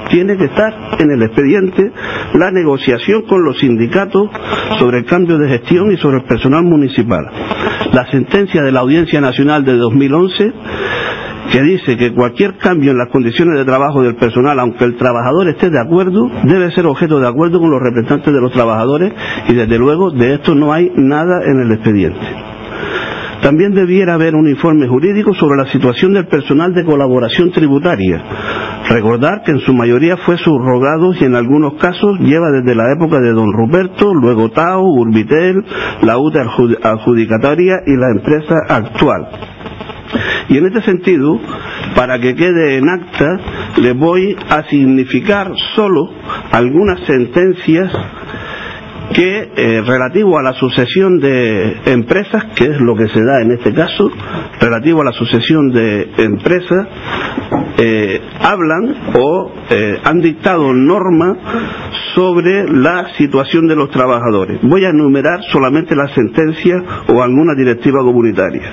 Tiene 0.10 0.38
que 0.38 0.46
estar 0.46 0.98
en 1.00 1.12
el 1.12 1.24
expediente 1.24 1.92
la 2.34 2.52
negociación 2.52 3.24
con 3.24 3.44
los 3.44 3.60
sindicatos 3.60 4.30
sobre 4.78 5.00
el 5.00 5.06
cambio 5.06 5.38
de 5.38 5.50
gestión 5.50 5.92
y 5.92 5.98
sobre 5.98 6.18
el 6.18 6.24
personal 6.26 6.64
municipal. 6.64 7.26
La 7.94 8.10
sentencia 8.12 8.62
de 8.62 8.72
la 8.72 8.82
Audiencia 8.82 9.22
Nacional 9.22 9.64
de 9.64 9.78
2011 9.78 10.54
que 11.54 11.62
dice 11.62 11.96
que 11.98 12.12
cualquier 12.16 12.58
cambio 12.58 12.90
en 12.90 12.98
las 12.98 13.10
condiciones 13.10 13.60
de 13.60 13.64
trabajo 13.64 14.02
del 14.02 14.16
personal, 14.16 14.60
aunque 14.60 14.86
el 14.86 14.96
trabajador 14.96 15.48
esté 15.50 15.70
de 15.70 15.80
acuerdo, 15.80 16.28
debe 16.46 16.72
ser 16.72 16.88
objeto 16.88 17.20
de 17.20 17.28
acuerdo 17.28 17.60
con 17.60 17.70
los 17.70 17.80
representantes 17.80 18.34
de 18.34 18.42
los 18.42 18.52
trabajadores 18.52 19.14
y 19.48 19.54
desde 19.54 19.78
luego 19.78 20.10
de 20.10 20.34
esto 20.34 20.56
no 20.56 20.74
hay 20.74 20.92
nada 20.96 21.44
en 21.46 21.62
el 21.62 21.72
expediente. 21.74 22.26
También 23.44 23.76
debiera 23.76 24.16
haber 24.16 24.34
un 24.34 24.48
informe 24.48 24.88
jurídico 24.88 25.36
sobre 25.36 25.62
la 25.62 25.72
situación 25.72 26.14
del 26.14 26.26
personal 26.26 26.74
de 26.74 26.86
colaboración 26.86 27.52
tributaria. 27.52 28.24
Recordar 28.90 29.44
que 29.46 29.52
en 29.52 29.60
su 29.60 29.76
mayoría 29.76 30.18
fue 30.18 30.38
subrogado 30.40 31.14
y 31.14 31.24
en 31.24 31.36
algunos 31.36 31.76
casos 31.76 32.18
lleva 32.22 32.50
desde 32.50 32.74
la 32.74 32.92
época 32.94 33.20
de 33.20 33.32
don 33.32 33.54
Ruperto, 33.54 34.12
luego 34.16 34.50
Tao, 34.50 34.86
Urbitel, 34.86 35.64
la 36.02 36.18
UTA 36.18 36.48
adjudicataria 36.82 37.76
y 37.86 37.96
la 37.96 38.10
empresa 38.10 38.56
actual. 38.70 39.28
Y 40.50 40.58
en 40.58 40.66
este 40.68 40.82
sentido, 40.82 41.40
para 41.96 42.20
que 42.20 42.36
quede 42.36 42.78
en 42.78 42.90
acta, 42.90 43.40
le 43.78 43.94
voy 43.94 44.36
a 44.50 44.64
significar 44.70 45.52
solo 45.76 46.12
algunas 46.52 47.00
sentencias 47.06 47.92
que 49.14 49.52
eh, 49.56 49.82
relativo 49.82 50.38
a 50.38 50.44
la 50.44 50.54
sucesión 50.54 51.20
de 51.20 51.78
empresas, 51.86 52.46
que 52.56 52.66
es 52.66 52.82
lo 52.82 52.96
que 52.96 53.08
se 53.08 53.24
da 53.24 53.42
en 53.42 53.52
este 53.52 53.74
caso, 53.74 54.10
relativo 54.60 55.02
a 55.02 55.06
la 55.06 55.12
sucesión 55.12 55.72
de 55.72 56.10
empresas, 56.18 56.88
eh, 57.78 58.22
hablan 58.40 58.96
o 59.16 59.52
eh, 59.70 60.00
han 60.04 60.22
dictado 60.22 60.74
normas 60.74 61.38
sobre 62.16 62.68
la 62.72 63.14
situación 63.18 63.68
de 63.68 63.76
los 63.76 63.90
trabajadores. 63.90 64.60
Voy 64.62 64.86
a 64.86 64.90
enumerar 64.90 65.42
solamente 65.52 65.96
la 65.96 66.08
sentencia 66.14 66.84
o 67.08 67.22
alguna 67.22 67.54
directiva 67.56 68.00
comunitaria. 68.04 68.72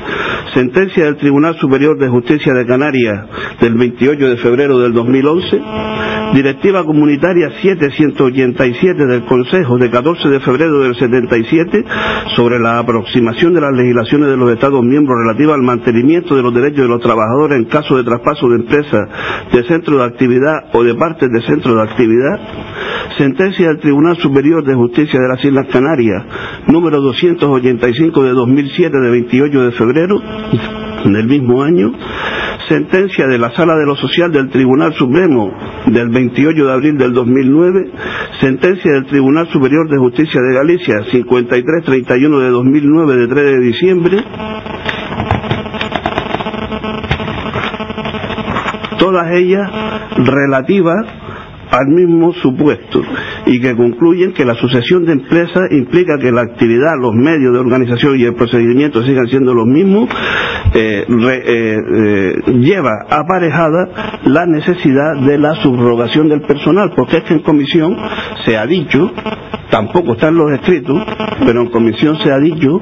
Sentencia 0.54 1.04
del 1.04 1.16
Tribunal 1.16 1.56
Superior 1.59 1.99
de 1.99 2.09
Justicia 2.09 2.52
de 2.52 2.66
Canarias 2.66 3.26
del 3.61 3.75
28 3.75 4.28
de 4.28 4.37
febrero 4.37 4.78
del 4.78 4.92
2011, 4.92 5.61
Directiva 6.34 6.84
Comunitaria 6.84 7.50
787 7.60 9.06
del 9.06 9.25
Consejo 9.25 9.78
de 9.78 9.90
14 9.90 10.28
de 10.28 10.40
febrero 10.40 10.78
del 10.80 10.94
77 10.94 11.84
sobre 12.37 12.60
la 12.60 12.78
aproximación 12.78 13.52
de 13.52 13.60
las 13.60 13.72
legislaciones 13.72 14.28
de 14.28 14.37
los 14.37 14.50
Estados 14.52 14.82
miembros 14.82 15.16
relativas 15.26 15.56
al 15.56 15.62
mantenimiento 15.62 16.37
de 16.37 16.42
los 16.42 16.54
derechos 16.54 16.82
de 16.82 16.88
los 16.88 17.00
trabajadores 17.00 17.58
en 17.58 17.64
caso 17.64 17.96
de 17.96 18.04
traspaso 18.04 18.49
de 18.49 18.56
empresas 18.56 19.08
de 19.52 19.64
centro 19.64 19.99
de 19.99 20.04
actividad 20.04 20.70
o 20.72 20.84
de 20.84 20.94
partes 20.94 21.28
de 21.32 21.42
centro 21.42 21.75
de 21.75 21.82
actividad, 21.82 22.38
sentencia 23.18 23.66
del 23.66 23.80
Tribunal 23.80 24.16
Superior 24.18 24.64
de 24.64 24.75
Justicia 24.75 25.18
de 25.18 25.28
las 25.28 25.44
Islas 25.44 25.66
Canarias, 25.72 26.25
número 26.68 27.00
285 27.00 28.22
de 28.22 28.30
2007 28.30 29.00
de 29.00 29.10
28 29.10 29.62
de 29.62 29.72
febrero 29.72 30.16
del 31.04 31.26
mismo 31.26 31.62
año, 31.62 31.92
sentencia 32.69 33.26
de 33.26 33.38
la 33.38 33.50
Sala 33.54 33.75
de 33.76 33.87
lo 33.87 33.97
Social 33.97 34.30
del 34.30 34.50
Tribunal 34.50 34.95
Supremo 34.95 35.52
del 35.87 36.09
28 36.11 36.64
de 36.64 36.73
abril 36.73 36.99
del 36.99 37.12
2009, 37.12 37.90
sentencia 38.40 38.92
del 38.92 39.07
Tribunal 39.07 39.49
Superior 39.49 39.88
de 39.88 39.99
Justicia 39.99 40.40
de 40.40 40.54
Galicia 40.54 41.04
5331 41.11 42.38
de 42.38 42.49
2009 42.50 43.16
de 43.16 43.28
3 43.28 43.45
de 43.45 43.61
diciembre, 43.61 44.25
todas 48.99 49.33
ellas 49.33 49.71
relativas 50.16 51.29
al 51.70 51.86
mismo 51.88 52.32
supuesto 52.34 53.02
y 53.46 53.60
que 53.60 53.76
concluyen 53.76 54.32
que 54.32 54.44
la 54.44 54.52
asociación 54.52 55.04
de 55.04 55.12
empresas 55.12 55.70
implica 55.70 56.18
que 56.18 56.32
la 56.32 56.42
actividad, 56.42 56.94
los 57.00 57.14
medios 57.14 57.52
de 57.52 57.58
organización 57.58 58.18
y 58.18 58.24
el 58.24 58.34
procedimiento 58.34 59.02
sigan 59.02 59.28
siendo 59.28 59.54
los 59.54 59.66
mismos, 59.66 60.08
eh, 60.74 61.04
eh, 61.08 61.42
eh, 61.46 62.52
lleva 62.58 62.90
aparejada 63.08 64.20
la 64.24 64.46
necesidad 64.46 65.20
de 65.20 65.38
la 65.38 65.54
subrogación 65.62 66.28
del 66.28 66.42
personal, 66.42 66.92
porque 66.96 67.18
es 67.18 67.24
que 67.24 67.34
en 67.34 67.40
comisión 67.40 67.96
se 68.44 68.56
ha 68.56 68.66
dicho 68.66 69.12
tampoco 69.70 70.14
están 70.14 70.34
los 70.34 70.50
escritos, 70.50 71.00
pero 71.46 71.60
en 71.60 71.70
comisión 71.70 72.16
se 72.18 72.32
ha 72.32 72.38
dicho 72.38 72.80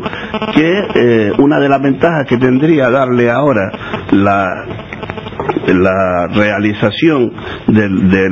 que 0.55 1.33
una 1.37 1.61
de 1.61 1.69
las 1.69 1.83
ventajas 1.83 2.27
que 2.27 2.39
tendría 2.39 2.89
darle 2.89 3.31
ahora 3.31 3.71
la 4.11 4.98
la 5.75 6.27
realización 6.29 7.33
de, 7.67 8.29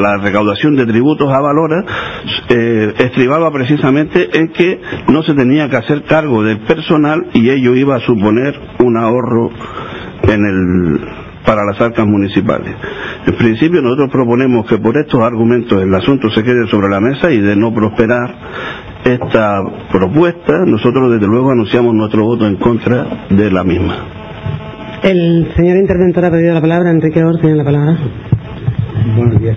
la 0.00 0.16
recaudación 0.18 0.76
de 0.76 0.86
tributos 0.86 1.32
a 1.32 1.40
Valora 1.40 1.84
eh, 2.48 2.94
estribaba 2.98 3.50
precisamente 3.50 4.38
en 4.38 4.48
que 4.48 4.80
no 5.08 5.22
se 5.22 5.34
tenía 5.34 5.68
que 5.68 5.76
hacer 5.76 6.02
cargo 6.04 6.42
del 6.42 6.60
personal 6.60 7.26
y 7.34 7.50
ello 7.50 7.74
iba 7.74 7.96
a 7.96 8.00
suponer 8.00 8.58
un 8.80 8.96
ahorro 8.96 9.50
para 11.44 11.64
las 11.64 11.80
arcas 11.80 12.06
municipales. 12.06 12.74
En 13.26 13.34
principio 13.36 13.80
nosotros 13.80 14.10
proponemos 14.10 14.66
que 14.66 14.78
por 14.78 14.96
estos 14.98 15.20
argumentos 15.20 15.80
el 15.80 15.94
asunto 15.94 16.28
se 16.30 16.42
quede 16.42 16.66
sobre 16.68 16.88
la 16.88 17.00
mesa 17.00 17.30
y 17.30 17.40
de 17.40 17.56
no 17.56 17.72
prosperar 17.72 18.34
esta 19.04 19.62
propuesta, 19.92 20.64
nosotros 20.66 21.12
desde 21.12 21.28
luego 21.28 21.52
anunciamos 21.52 21.94
nuestro 21.94 22.24
voto 22.24 22.46
en 22.46 22.56
contra 22.56 23.26
de 23.30 23.50
la 23.50 23.62
misma. 23.62 24.25
El 25.06 25.52
señor 25.54 25.76
interventor 25.76 26.24
ha 26.24 26.30
pedido 26.32 26.52
la 26.52 26.60
palabra. 26.60 26.90
Enrique 26.90 27.22
Or 27.22 27.38
tiene 27.40 27.54
la 27.54 27.62
palabra. 27.62 27.96
Buenos 29.16 29.40
días. 29.40 29.56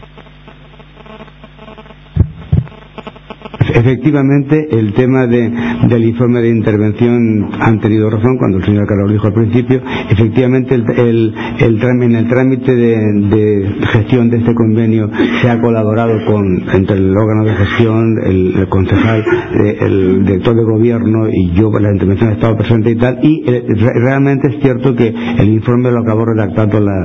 Efectivamente, 3.74 4.68
el 4.72 4.94
tema 4.94 5.28
del 5.28 6.04
informe 6.06 6.42
de 6.42 6.50
intervención 6.50 7.50
han 7.60 7.80
tenido 7.80 8.10
razón 8.10 8.38
cuando 8.38 8.58
el 8.58 8.66
señor 8.66 8.88
Carlos 8.88 9.08
lo 9.08 9.14
dijo 9.14 9.28
al 9.28 9.34
principio. 9.34 9.82
Efectivamente, 10.10 10.76
el, 10.76 11.34
en 11.60 12.16
el 12.16 12.28
trámite 12.28 12.76
de, 12.76 13.70
gestión 13.92 14.30
de 14.30 14.38
este 14.38 14.54
convenio 14.54 15.10
se 15.42 15.50
ha 15.50 15.60
colaborado 15.62 16.14
con, 16.26 16.64
entre 16.74 16.98
el 16.98 17.16
órgano 17.16 17.46
de 17.46 17.54
gestión, 17.54 18.16
el, 18.26 18.68
concejal, 18.70 19.24
eh, 19.64 19.78
el 19.82 20.26
director 20.26 20.56
de 20.56 20.64
gobierno 20.64 21.28
y 21.32 21.52
yo, 21.54 21.72
la 21.80 21.92
intervención 21.92 22.32
ha 22.32 22.34
estado 22.34 22.58
presente 22.58 22.92
y 22.92 22.96
tal. 22.96 23.20
Y 23.22 23.44
eh, 23.48 23.64
realmente 23.78 24.48
es 24.50 24.62
cierto 24.62 24.96
que 24.96 25.08
el 25.08 25.50
informe 25.50 25.92
lo 25.92 26.00
acabó 26.00 26.26
redactando 26.26 26.80
la, 26.80 27.00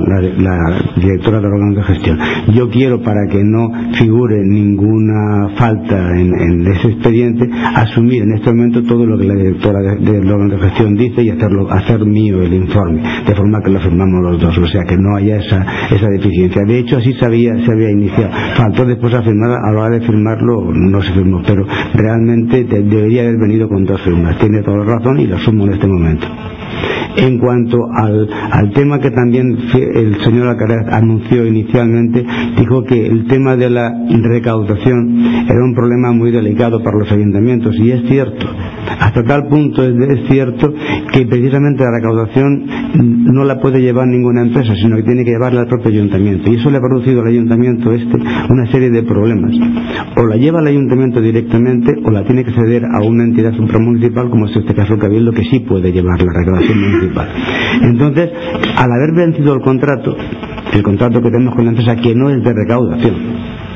directora 0.95 1.37
del 1.37 1.51
órgano 1.51 1.75
de 1.75 1.83
gestión. 1.83 2.19
Yo 2.53 2.69
quiero, 2.69 3.01
para 3.01 3.27
que 3.29 3.43
no 3.43 3.71
figure 3.93 4.43
ninguna 4.43 5.49
falta 5.57 6.19
en 6.19 6.54
de 6.63 6.71
ese 6.71 6.87
expediente, 6.89 7.49
asumir 7.75 8.23
en 8.23 8.33
este 8.33 8.51
momento 8.51 8.83
todo 8.83 9.05
lo 9.05 9.17
que 9.17 9.25
la 9.25 9.35
directora 9.35 9.79
del 9.95 10.31
órgano 10.31 10.55
de 10.55 10.69
gestión 10.69 10.95
dice 10.95 11.23
y 11.23 11.29
hacerlo, 11.29 11.69
hacer 11.71 12.05
mío 12.05 12.41
el 12.41 12.53
informe, 12.53 13.01
de 13.25 13.35
forma 13.35 13.61
que 13.61 13.71
lo 13.71 13.79
firmamos 13.79 14.21
los 14.31 14.41
dos, 14.41 14.57
o 14.57 14.67
sea 14.67 14.83
que 14.83 14.97
no 14.97 15.15
haya 15.15 15.37
esa, 15.37 15.65
esa 15.91 16.07
deficiencia. 16.09 16.63
De 16.63 16.79
hecho, 16.79 16.97
así 16.97 17.13
se 17.13 17.25
había, 17.25 17.57
se 17.65 17.71
había 17.71 17.91
iniciado. 17.91 18.31
Faltó 18.55 18.85
después 18.85 19.13
a 19.13 19.21
firmar, 19.21 19.51
a 19.51 19.71
la 19.71 19.81
hora 19.81 19.99
de 19.99 20.05
firmarlo 20.05 20.71
no 20.73 21.01
se 21.01 21.13
firmó, 21.13 21.41
pero 21.45 21.65
realmente 21.93 22.63
debería 22.63 23.23
haber 23.23 23.37
venido 23.37 23.67
con 23.67 23.85
dos 23.85 24.01
firmas. 24.01 24.37
Tiene 24.39 24.61
toda 24.61 24.77
la 24.77 24.97
razón 24.97 25.19
y 25.19 25.27
lo 25.27 25.35
asumo 25.35 25.65
en 25.65 25.73
este 25.73 25.87
momento. 25.87 26.27
En 27.17 27.39
cuanto 27.39 27.87
al, 27.93 28.71
tema 28.73 28.99
que 28.99 29.11
también 29.11 29.57
el 29.73 30.21
señor 30.23 30.47
Alcaraz 30.47 30.87
anunció 30.91 31.45
inicialmente, 31.45 32.25
dijo 32.57 32.83
que 32.83 33.07
el 33.07 33.27
tema 33.27 33.55
de 33.55 33.69
la 33.69 33.93
recaudación 34.09 35.45
era 35.47 35.63
un 35.63 35.73
problema 35.73 36.11
muy 36.11 36.31
delicado 36.31 36.83
para 36.83 36.97
los 36.97 37.11
ayuntamientos, 37.11 37.75
y 37.77 37.91
es 37.91 38.03
cierto. 38.07 38.45
Hasta 39.15 39.29
tal 39.29 39.47
punto 39.47 39.81
es, 39.81 40.27
cierto 40.27 40.73
que 41.13 41.25
precisamente 41.25 41.85
la 41.85 41.91
recaudación 41.91 42.65
no 43.33 43.45
la 43.45 43.61
puede 43.61 43.79
llevar 43.79 44.07
ninguna 44.07 44.41
empresa, 44.41 44.75
sino 44.75 44.97
que 44.97 45.03
tiene 45.03 45.23
que 45.23 45.31
llevarla 45.31 45.61
al 45.61 45.67
propio 45.67 45.89
ayuntamiento. 45.89 46.51
Y 46.51 46.55
eso 46.55 46.69
le 46.69 46.79
ha 46.79 46.81
producido 46.81 47.21
al 47.21 47.27
ayuntamiento 47.27 47.93
este 47.93 48.17
una 48.49 48.69
serie 48.73 48.89
de 48.89 49.03
problemas. 49.03 49.55
O 50.17 50.25
la 50.25 50.35
lleva 50.35 50.59
el 50.59 50.67
ayuntamiento 50.67 51.21
directamente 51.21 51.93
o 52.03 52.11
la 52.11 52.25
tiene 52.25 52.43
que 52.43 52.51
ceder 52.51 52.83
a 52.83 53.05
una 53.05 53.23
entidad 53.23 53.53
supramunicipal, 53.53 54.29
como 54.29 54.47
es 54.47 54.55
este 54.57 54.73
caso 54.73 54.97
Cabildo, 54.97 55.31
que 55.31 55.45
sí 55.45 55.61
puede 55.61 55.93
llevar 55.93 56.21
la 56.21 56.33
recaudación 56.33 56.77
municipal. 56.77 57.29
Entonces, 57.83 58.31
al 58.75 58.91
haber 58.91 59.15
vencido 59.15 59.53
el 59.53 59.61
contrato, 59.61 60.13
el 60.73 60.83
contrato 60.83 61.21
que 61.21 61.31
tenemos 61.31 61.55
con 61.55 61.63
la 61.63 61.71
empresa, 61.71 61.95
que 61.95 62.13
no 62.13 62.29
es 62.31 62.43
de 62.43 62.53
recaudación, 62.53 63.15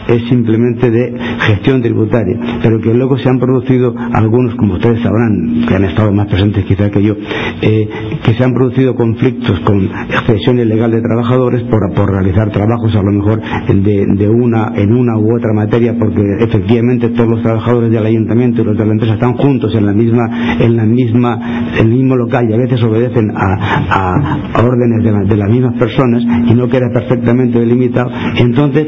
es 0.10 0.28
simplemente 0.28 0.90
de 0.90 1.14
gestión 1.42 1.82
tributaria, 1.82 2.38
pero 2.64 2.80
que 2.82 2.94
luego 2.94 3.18
se 3.18 3.30
han 3.30 3.40
producido 3.40 3.94
algunos, 4.14 4.56
como 4.56 4.74
ustedes 4.74 5.02
sabrán, 5.02 5.66
que 5.68 5.76
han 5.76 5.86
estado 5.86 6.12
más 6.12 6.28
presentes 6.28 6.66
quizá 6.66 6.90
que 6.90 7.04
yo, 7.04 7.16
eh, 7.62 7.90
que 8.24 8.34
se 8.34 8.44
han 8.44 8.54
producido 8.54 8.96
conflictos 8.96 9.60
con 9.62 9.84
excesión 10.10 10.60
ilegal 10.60 10.92
de 10.92 11.02
trabajadores 11.02 11.64
por, 11.64 11.80
realizar 12.10 12.50
trabajos 12.52 12.96
a 12.96 13.04
lo 13.04 13.12
mejor 13.12 13.42
de, 13.42 14.30
una 14.30 14.72
en 14.76 14.94
una 14.94 15.18
u 15.18 15.36
otra 15.36 15.54
materia, 15.54 15.96
porque 16.00 16.22
efectivamente 16.40 17.10
todos 17.10 17.30
los 17.30 17.44
trabajadores 17.44 17.92
del 17.92 18.06
ayuntamiento 18.06 18.62
y 18.62 18.66
los 18.66 18.78
de 18.78 18.86
la 18.86 18.94
empresa 18.94 19.14
están 19.14 19.34
juntos 19.34 19.76
en 19.76 19.86
la 19.86 19.94
misma, 19.94 20.58
en 20.60 20.76
la 20.76 20.86
misma, 20.86 21.72
en 21.78 21.86
el 21.86 21.90
mismo 21.90 22.16
local 22.16 22.50
y 22.50 22.54
a 22.54 22.58
veces 22.58 22.82
obedecen 22.82 23.32
a, 23.36 24.38
órdenes 24.64 25.04
de, 25.04 25.28
de 25.28 25.38
las 25.38 25.50
mismas 25.50 25.78
personas 25.78 26.24
y 26.24 26.54
no 26.54 26.68
queda 26.68 26.90
perfectamente 26.92 27.60
delimitado. 27.60 28.10
Entonces, 28.38 28.88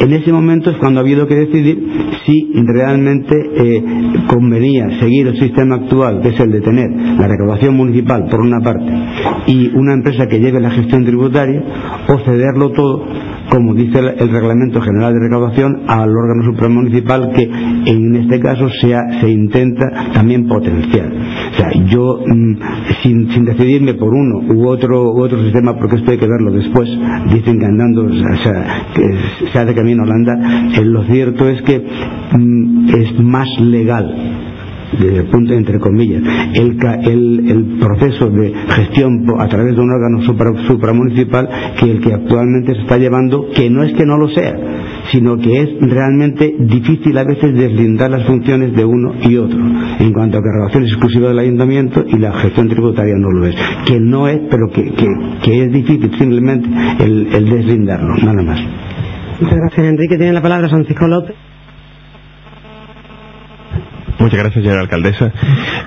en 0.00 0.12
ese 0.12 0.32
momento 0.32 0.55
es 0.64 0.76
cuando 0.78 1.00
ha 1.00 1.02
habido 1.02 1.26
que 1.26 1.34
decidir 1.34 1.86
si 2.24 2.52
realmente 2.54 3.34
eh, 3.56 3.84
convenía 4.26 4.98
seguir 5.00 5.28
el 5.28 5.38
sistema 5.38 5.76
actual, 5.76 6.20
que 6.22 6.28
es 6.30 6.40
el 6.40 6.50
de 6.50 6.60
tener 6.60 6.90
la 6.90 7.28
recaudación 7.28 7.76
municipal 7.76 8.26
por 8.30 8.40
una 8.40 8.60
parte 8.60 8.92
y 9.46 9.68
una 9.74 9.94
empresa 9.94 10.26
que 10.26 10.40
lleve 10.40 10.60
la 10.60 10.70
gestión 10.70 11.04
tributaria, 11.04 11.62
o 12.08 12.18
cederlo 12.20 12.70
todo 12.70 13.06
como 13.56 13.72
dice 13.72 13.98
el, 13.98 14.28
Reglamento 14.28 14.82
General 14.82 15.14
de 15.14 15.20
Recaudación, 15.20 15.84
al 15.88 16.10
órgano 16.10 16.44
supramunicipal 16.44 17.32
que 17.34 17.44
en 17.44 18.14
este 18.16 18.38
caso 18.38 18.68
se 18.68 19.30
intenta 19.30 20.12
también 20.12 20.46
potenciar. 20.46 21.10
O 21.10 21.56
sea, 21.56 21.72
yo, 21.86 22.20
mm, 22.26 22.56
sin, 23.02 23.46
decidirme 23.46 23.94
por 23.94 24.12
uno 24.12 24.52
u 24.52 24.68
otro, 24.68 25.10
u 25.10 25.22
otro 25.22 25.42
sistema, 25.42 25.74
porque 25.78 25.96
esto 25.96 26.10
hay 26.10 26.18
que 26.18 26.28
verlo 26.28 26.52
después, 26.52 26.86
dicen 27.32 27.58
que 27.58 27.64
andando, 27.64 28.04
o 28.04 28.36
sea, 28.42 28.88
que 28.94 29.48
se 29.50 29.58
hace 29.58 29.74
camino 29.74 30.02
a 30.02 30.14
andar, 30.14 30.38
eh, 30.78 30.84
lo 30.84 31.04
cierto 31.04 31.48
es 31.48 31.62
que 31.62 31.82
mm, 32.32 32.88
es 32.94 33.20
más 33.20 33.48
legal 33.58 34.44
desde 34.92 35.18
el 35.20 35.52
entre 35.52 35.78
comillas, 35.78 36.22
el, 36.54 36.78
el, 37.48 37.78
proceso 37.78 38.30
de 38.30 38.54
gestión 38.68 39.26
a 39.38 39.48
través 39.48 39.74
de 39.74 39.80
un 39.80 39.90
órgano 39.90 40.22
supramunicipal 40.66 41.48
que 41.78 41.90
el 41.90 42.00
que 42.00 42.14
actualmente 42.14 42.74
se 42.74 42.82
está 42.82 42.96
llevando, 42.98 43.48
que 43.54 43.68
no 43.70 43.82
es 43.82 43.92
que 43.94 44.06
no 44.06 44.16
lo 44.16 44.28
sea, 44.28 44.56
sino 45.10 45.36
que 45.38 45.60
es 45.60 45.68
realmente 45.80 46.54
difícil 46.58 47.16
a 47.18 47.24
veces 47.24 47.54
deslindar 47.54 48.10
las 48.10 48.26
funciones 48.26 48.74
de 48.74 48.84
uno 48.84 49.14
y 49.22 49.36
otro, 49.36 49.58
en 49.58 50.12
cuanto 50.12 50.38
a 50.38 50.40
que 50.40 50.48
la 50.48 50.58
relación 50.60 50.84
es 50.84 50.90
exclusiva 50.90 51.28
del 51.28 51.38
ayuntamiento 51.38 52.04
y 52.06 52.18
la 52.18 52.32
gestión 52.32 52.68
tributaria 52.68 53.14
no 53.16 53.30
lo 53.30 53.46
es. 53.46 53.56
Que 53.86 54.00
no 54.00 54.28
es, 54.28 54.40
pero 54.50 54.68
que, 54.68 54.92
que, 55.42 55.64
es 55.64 55.72
difícil 55.72 56.10
simplemente 56.18 56.68
el, 57.00 57.28
el 57.32 57.48
deslindarlo, 57.48 58.16
nada 58.16 58.42
más. 58.42 58.60
Muchas 59.40 59.58
gracias, 59.58 59.86
Enrique. 59.86 60.16
Tiene 60.16 60.32
la 60.32 60.42
palabra 60.42 60.68
Francisco 60.68 61.06
López. 61.06 61.36
Muchas 64.18 64.38
gracias, 64.38 64.64
señora 64.64 64.80
alcaldesa. 64.80 65.30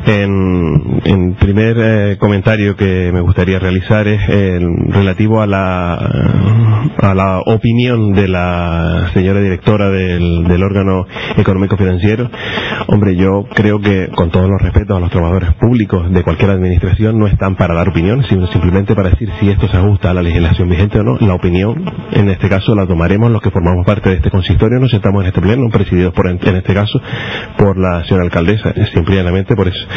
En, 0.05 1.35
primer 1.39 1.77
eh, 1.79 2.17
comentario 2.19 2.75
que 2.75 3.11
me 3.11 3.21
gustaría 3.21 3.59
realizar 3.59 4.07
es 4.07 4.19
relativo 4.27 5.41
a 5.41 5.47
la, 5.47 5.95
a 5.95 7.13
la 7.15 7.39
opinión 7.39 8.13
de 8.13 8.27
la 8.27 9.09
señora 9.13 9.41
directora 9.41 9.89
del, 9.89 10.43
del 10.47 10.63
órgano 10.63 11.07
económico 11.37 11.75
financiero. 11.77 12.29
Hombre, 12.87 13.15
yo 13.15 13.45
creo 13.53 13.79
que, 13.79 14.09
con 14.15 14.29
todos 14.29 14.49
los 14.49 14.61
respetos 14.61 14.97
a 14.97 14.99
los 14.99 15.09
trabajadores 15.09 15.53
públicos 15.55 16.11
de 16.11 16.23
cualquier 16.23 16.51
administración, 16.51 17.17
no 17.17 17.27
están 17.27 17.55
para 17.55 17.75
dar 17.75 17.89
opinión, 17.89 18.23
sino 18.29 18.47
simplemente 18.47 18.95
para 18.95 19.09
decir 19.09 19.29
si 19.39 19.49
esto 19.49 19.67
se 19.67 19.77
ajusta 19.77 20.11
a 20.11 20.13
la 20.13 20.21
legislación 20.21 20.69
vigente 20.69 20.99
o 20.99 21.03
no. 21.03 21.17
La 21.19 21.33
opinión, 21.33 21.83
en 22.11 22.29
este 22.29 22.47
caso, 22.49 22.75
la 22.75 22.85
tomaremos 22.85 23.31
los 23.31 23.41
que 23.41 23.51
formamos 23.51 23.85
parte 23.85 24.09
de 24.09 24.15
este 24.17 24.29
consistorio, 24.29 24.79
nos 24.79 24.91
sentamos 24.91 25.23
en 25.23 25.29
este 25.29 25.41
pleno, 25.41 25.69
presididos 25.69 26.13
por, 26.13 26.27
en 26.27 26.55
este 26.55 26.73
caso, 26.73 27.01
por 27.57 27.77
la 27.77 28.03
señora 28.05 28.25
alcaldesa, 28.29 28.73
simplemente 28.93 29.55
por 29.55 29.67
eso. 29.67 29.87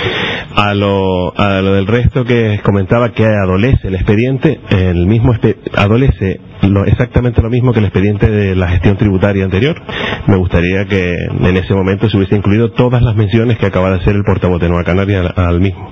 A 0.54 0.74
lo, 0.74 1.36
a 1.36 1.60
lo 1.60 1.74
del 1.74 1.86
resto 1.86 2.24
que 2.24 2.60
comentaba 2.62 3.12
que 3.12 3.24
adolece 3.24 3.88
el 3.88 3.94
expediente, 3.94 4.60
el 4.70 5.06
mismo 5.06 5.34
adolece 5.76 6.40
exactamente 6.86 7.42
lo 7.42 7.50
mismo 7.50 7.72
que 7.72 7.80
el 7.80 7.86
expediente 7.86 8.30
de 8.30 8.54
la 8.54 8.68
gestión 8.68 8.96
tributaria 8.96 9.44
anterior. 9.44 9.80
Me 10.26 10.36
gustaría 10.36 10.84
que 10.84 11.14
en 11.14 11.56
ese 11.56 11.74
momento 11.74 12.08
se 12.08 12.16
hubiese 12.16 12.36
incluido 12.36 12.70
todas 12.72 13.02
las 13.02 13.16
menciones 13.16 13.58
que 13.58 13.66
acaba 13.66 13.90
de 13.90 13.96
hacer 13.96 14.14
el 14.14 14.24
portavoz 14.24 14.60
de 14.60 14.68
Nueva 14.68 14.84
Canaria 14.84 15.20
al, 15.20 15.60
mismo. 15.60 15.90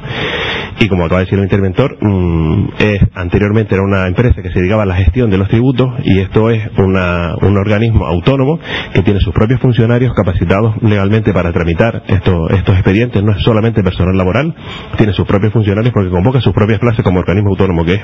Y 0.78 0.88
como 0.88 1.04
acaba 1.04 1.20
de 1.20 1.24
decir 1.26 1.38
el 1.38 1.44
interventor, 1.44 1.96
mm, 2.00 2.68
es, 2.78 3.00
anteriormente 3.14 3.74
era 3.74 3.84
una 3.84 4.06
empresa 4.06 4.42
que 4.42 4.50
se 4.50 4.58
dedicaba 4.60 4.84
a 4.84 4.86
la 4.86 4.96
gestión 4.96 5.30
de 5.30 5.38
los 5.38 5.48
tributos 5.48 5.90
y 6.04 6.20
esto 6.20 6.50
es 6.50 6.62
un 6.76 7.56
organismo 7.56 8.06
autónomo 8.06 8.58
que 8.94 9.02
tiene 9.02 9.20
sus 9.20 9.34
propios 9.34 9.60
funcionarios 9.60 10.14
capacitados 10.14 10.74
legalmente 10.82 11.32
para 11.32 11.52
tramitar 11.52 12.02
estos, 12.06 12.50
expedientes, 12.50 13.22
no 13.22 13.32
es 13.32 13.42
solamente 13.42 13.82
personal 13.82 14.16
laboral, 14.16 14.54
tiene 14.96 15.12
sus 15.12 15.26
propios 15.26 15.52
funcionarios 15.52 15.92
porque 15.92 16.10
convoca 16.10 16.40
sus 16.40 16.52
propias 16.52 16.78
plazas 16.78 17.04
como 17.04 17.20
organismo 17.20 17.50
autónomo 17.50 17.84
que 17.84 17.94
es 17.94 18.00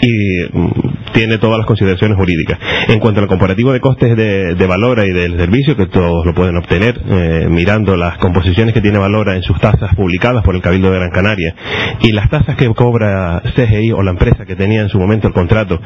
y 0.00 0.44
mm, 0.52 1.12
tiene 1.12 1.38
todas 1.38 1.58
las 1.58 1.66
consideraciones 1.66 2.16
jurídicas. 2.16 2.58
En 2.88 3.00
cuanto 3.00 3.20
al 3.20 3.28
comparativo 3.28 3.72
de 3.72 3.80
costes 3.80 4.16
de, 4.16 4.54
de 4.54 4.66
Valora 4.66 5.04
y 5.06 5.12
del 5.12 5.36
servicio, 5.38 5.76
que 5.76 5.86
todos 5.86 6.26
lo 6.26 6.34
pueden 6.34 6.56
obtener 6.56 7.00
eh, 7.08 7.46
mirando 7.50 7.96
las 7.96 8.18
composiciones 8.18 8.74
que 8.74 8.80
tiene 8.80 8.98
Valora 8.98 9.36
en 9.36 9.42
sus 9.42 9.58
tasas 9.60 9.94
publicadas 9.94 10.42
por 10.44 10.54
el 10.54 10.62
Cabildo 10.62 10.90
de 10.90 10.98
Gran 10.98 11.10
Canaria 11.10 11.54
y 12.00 12.12
las 12.12 12.28
tasas 12.28 12.56
que 12.56 12.66
cobra 12.74 13.42
CGI 13.54 13.92
o 13.92 14.02
la 14.02 14.10
empresa 14.10 14.44
que 14.44 14.56
tenía 14.56 14.82
en 14.82 14.88
su 14.88 14.98
momento 14.98 15.28
el 15.28 15.34
contrato 15.34 15.80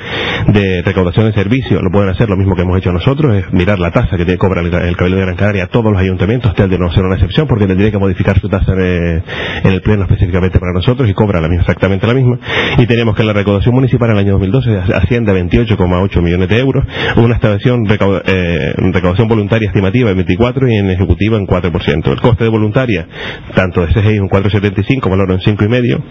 de 0.48 0.82
recaudación 0.82 1.26
de 1.26 1.32
servicio, 1.32 1.80
lo 1.80 1.90
pueden 1.90 2.10
hacer 2.10 2.28
lo 2.28 2.36
mismo 2.36 2.56
que 2.56 2.62
hemos 2.62 2.78
hecho 2.78 2.92
nosotros, 2.92 3.36
es 3.36 3.52
mirar 3.52 3.78
la 3.78 3.90
tasa 3.90 4.16
que 4.16 4.36
cobra 4.38 4.62
el, 4.62 4.96
Cabildo 4.96 5.18
de 5.18 5.22
Gran 5.24 5.36
Canaria 5.36 5.64
a 5.64 5.66
todos 5.68 5.92
los 5.92 6.00
ayuntamientos, 6.00 6.54
tal 6.54 6.68
de 6.68 6.78
no 6.78 6.90
ser 6.92 7.04
una 7.04 7.16
excepción, 7.16 7.46
porque 7.46 7.66
tendría 7.66 7.90
que 7.90 7.98
modificar 7.98 8.38
su 8.40 8.48
tasa 8.48 8.72
en 8.72 9.22
el 9.64 9.82
pleno 9.82 10.02
específicamente 10.02 10.58
para 10.58 10.72
nosotros 10.72 11.08
y 11.08 11.14
cobra 11.14 11.40
la 11.40 11.48
misma, 11.48 11.62
exactamente 11.62 12.06
la 12.06 12.14
misma. 12.14 12.38
Y 12.78 12.86
tenemos 12.86 13.14
que 13.14 13.24
la 13.24 13.32
recaudación 13.32 13.74
municipal 13.74 13.99
para 14.00 14.14
el 14.14 14.18
año 14.18 14.32
2012 14.32 14.94
asciende 14.94 15.30
a 15.30 15.34
28,8 15.34 16.22
millones 16.22 16.48
de 16.48 16.58
euros, 16.58 16.84
una 17.16 17.36
estación 17.36 17.86
eh, 17.88 18.74
recaudación 18.92 19.28
voluntaria 19.28 19.68
estimativa 19.68 20.10
en 20.10 20.16
24 20.16 20.68
y 20.68 20.76
en 20.76 20.90
ejecutiva 20.90 21.36
en 21.36 21.46
4%. 21.46 22.12
El 22.12 22.20
coste 22.20 22.44
de 22.44 22.50
voluntaria, 22.50 23.06
tanto 23.54 23.86
de 23.86 23.92
CGI 23.92 24.18
un 24.18 24.28
4,75, 24.28 25.08
valor 25.08 25.30
en 25.30 25.38
5,5, 25.38 26.02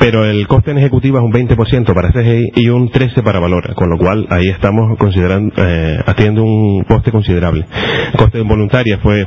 pero 0.00 0.24
el 0.24 0.48
coste 0.48 0.72
en 0.72 0.78
ejecutiva 0.78 1.20
es 1.20 1.24
un 1.24 1.32
20% 1.32 1.94
para 1.94 2.10
CGI 2.10 2.52
y 2.56 2.68
un 2.70 2.90
13% 2.90 3.22
para 3.22 3.38
Valora, 3.38 3.74
con 3.74 3.90
lo 3.90 3.98
cual 3.98 4.26
ahí 4.30 4.48
estamos 4.48 4.96
considerando, 4.98 5.52
eh, 5.56 5.98
haciendo 6.06 6.42
un 6.42 6.84
coste 6.84 7.10
considerable. 7.10 7.66
El 8.12 8.18
coste 8.18 8.38
de 8.38 8.44
voluntaria 8.44 8.98
fue 8.98 9.26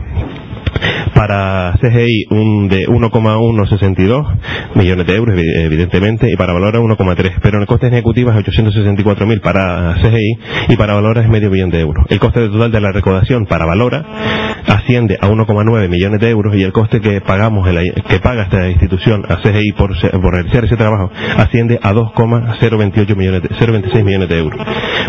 para 1.14 1.74
CGI 1.82 2.26
un 2.30 2.68
de 2.70 2.88
1,162 2.88 4.28
millones 4.76 5.08
de 5.08 5.16
euros, 5.16 5.36
evidentemente, 5.38 6.32
y 6.32 6.36
para 6.36 6.54
Valora 6.54 6.80
1,3. 6.80 7.40
Pero 7.42 7.58
en 7.58 7.62
el 7.62 7.68
coste 7.68 7.88
ejecutivo 7.88 8.32
es 8.32 8.38
864.000 8.38 9.42
para 9.42 9.96
CGI 9.96 10.38
y 10.70 10.76
para 10.78 10.94
Valora 10.94 11.22
es 11.22 11.30
medio 11.30 11.50
millón 11.50 11.70
de 11.70 11.82
euros. 11.82 12.06
El 12.10 12.20
coste 12.20 12.48
total 12.48 12.72
de 12.72 12.82
la 12.82 12.92
recaudación 12.92 13.46
para 13.46 13.66
Valora 13.66 14.53
asciende 14.68 15.18
a 15.22 15.28
1,9 15.28 15.90
millones 15.90 16.20
de 16.20 16.30
euros 16.30 16.56
y 16.56 16.64
el 16.64 16.72
coste 16.72 17.02
que 17.02 17.22
pagamos, 17.22 17.68
que 18.08 18.20
paga 18.20 18.44
esta 18.44 18.70
institución 18.70 19.24
a 19.28 19.38
CGI 19.38 19.74
por, 19.74 19.92
realizar 20.34 20.66
ese 20.66 20.78
trabajo 20.78 21.12
asciende 21.38 21.80
a 21.82 21.94
2,028 21.94 23.16
millones, 23.16 23.42
0,26 23.44 24.04
millones 24.04 24.30
de 24.30 24.40
euros. 24.40 24.60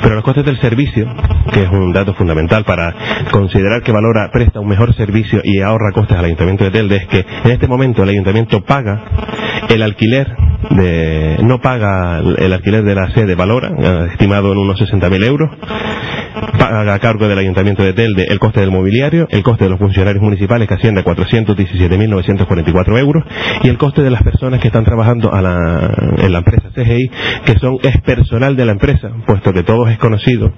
Pero 0.03 0.14
los 0.17 0.25
costes 0.25 0.45
del 0.45 0.61
servicio, 0.61 1.07
que 1.53 1.62
es 1.62 1.69
un 1.69 1.93
dato 1.93 2.14
fundamental 2.14 2.64
para 2.64 2.95
considerar 3.31 3.83
que 3.83 3.93
Valora 3.93 4.31
presta 4.33 4.61
un 4.61 4.69
mejor 4.69 4.95
servicio 4.95 5.40
y 5.45 5.61
ahorra 5.61 5.93
costes 5.93 6.17
al 6.17 6.25
Ayuntamiento 6.25 6.64
de 6.64 6.71
Telde, 6.71 6.97
es 6.97 7.07
que 7.07 7.27
en 7.45 7.51
este 7.51 7.69
momento 7.69 8.03
el 8.03 8.11
Ayuntamiento 8.11 8.62
paga 8.64 9.05
el 9.69 9.83
alquiler 9.83 10.35
de, 10.71 11.38
no 11.43 11.61
paga 11.61 12.19
el 12.19 12.53
alquiler 12.53 12.85
de 12.85 12.95
la 12.95 13.11
sede 13.11 13.35
Valora, 13.35 13.71
eh, 13.79 14.09
estimado 14.12 14.53
en 14.53 14.59
unos 14.59 14.81
60.000 14.81 15.25
euros, 15.25 15.51
paga 16.59 16.94
a 16.94 16.99
cargo 16.99 17.29
del 17.29 17.38
Ayuntamiento 17.38 17.83
de 17.83 17.92
Telde 17.92 18.27
el 18.29 18.38
coste 18.38 18.61
del 18.61 18.70
mobiliario, 18.70 19.27
el 19.31 19.42
coste 19.42 19.64
de 19.64 19.70
los 19.70 19.79
funcionarios 19.79 20.23
municipales 20.23 20.68
que 20.68 20.75
asciende 20.75 21.01
a 21.01 21.05
417.944 21.05 22.99
euros 22.99 23.25
y 23.62 23.68
el 23.68 23.79
coste 23.79 24.03
de 24.03 24.11
las 24.11 24.23
personas 24.23 24.61
que 24.61 24.68
están 24.68 24.85
trabajando 24.85 25.31
en 25.35 26.33
la 26.33 26.38
empresa 26.38 26.70
CGI, 26.75 27.11
que 27.44 27.59
son 27.59 27.79
es 27.83 28.01
personal 28.03 28.57
de 28.57 28.64
la 28.64 28.73
empresa, 28.73 29.11
puesto 29.27 29.53
que 29.53 29.62
todos 29.62 29.90
es 29.90 29.99
conocido 29.99 30.53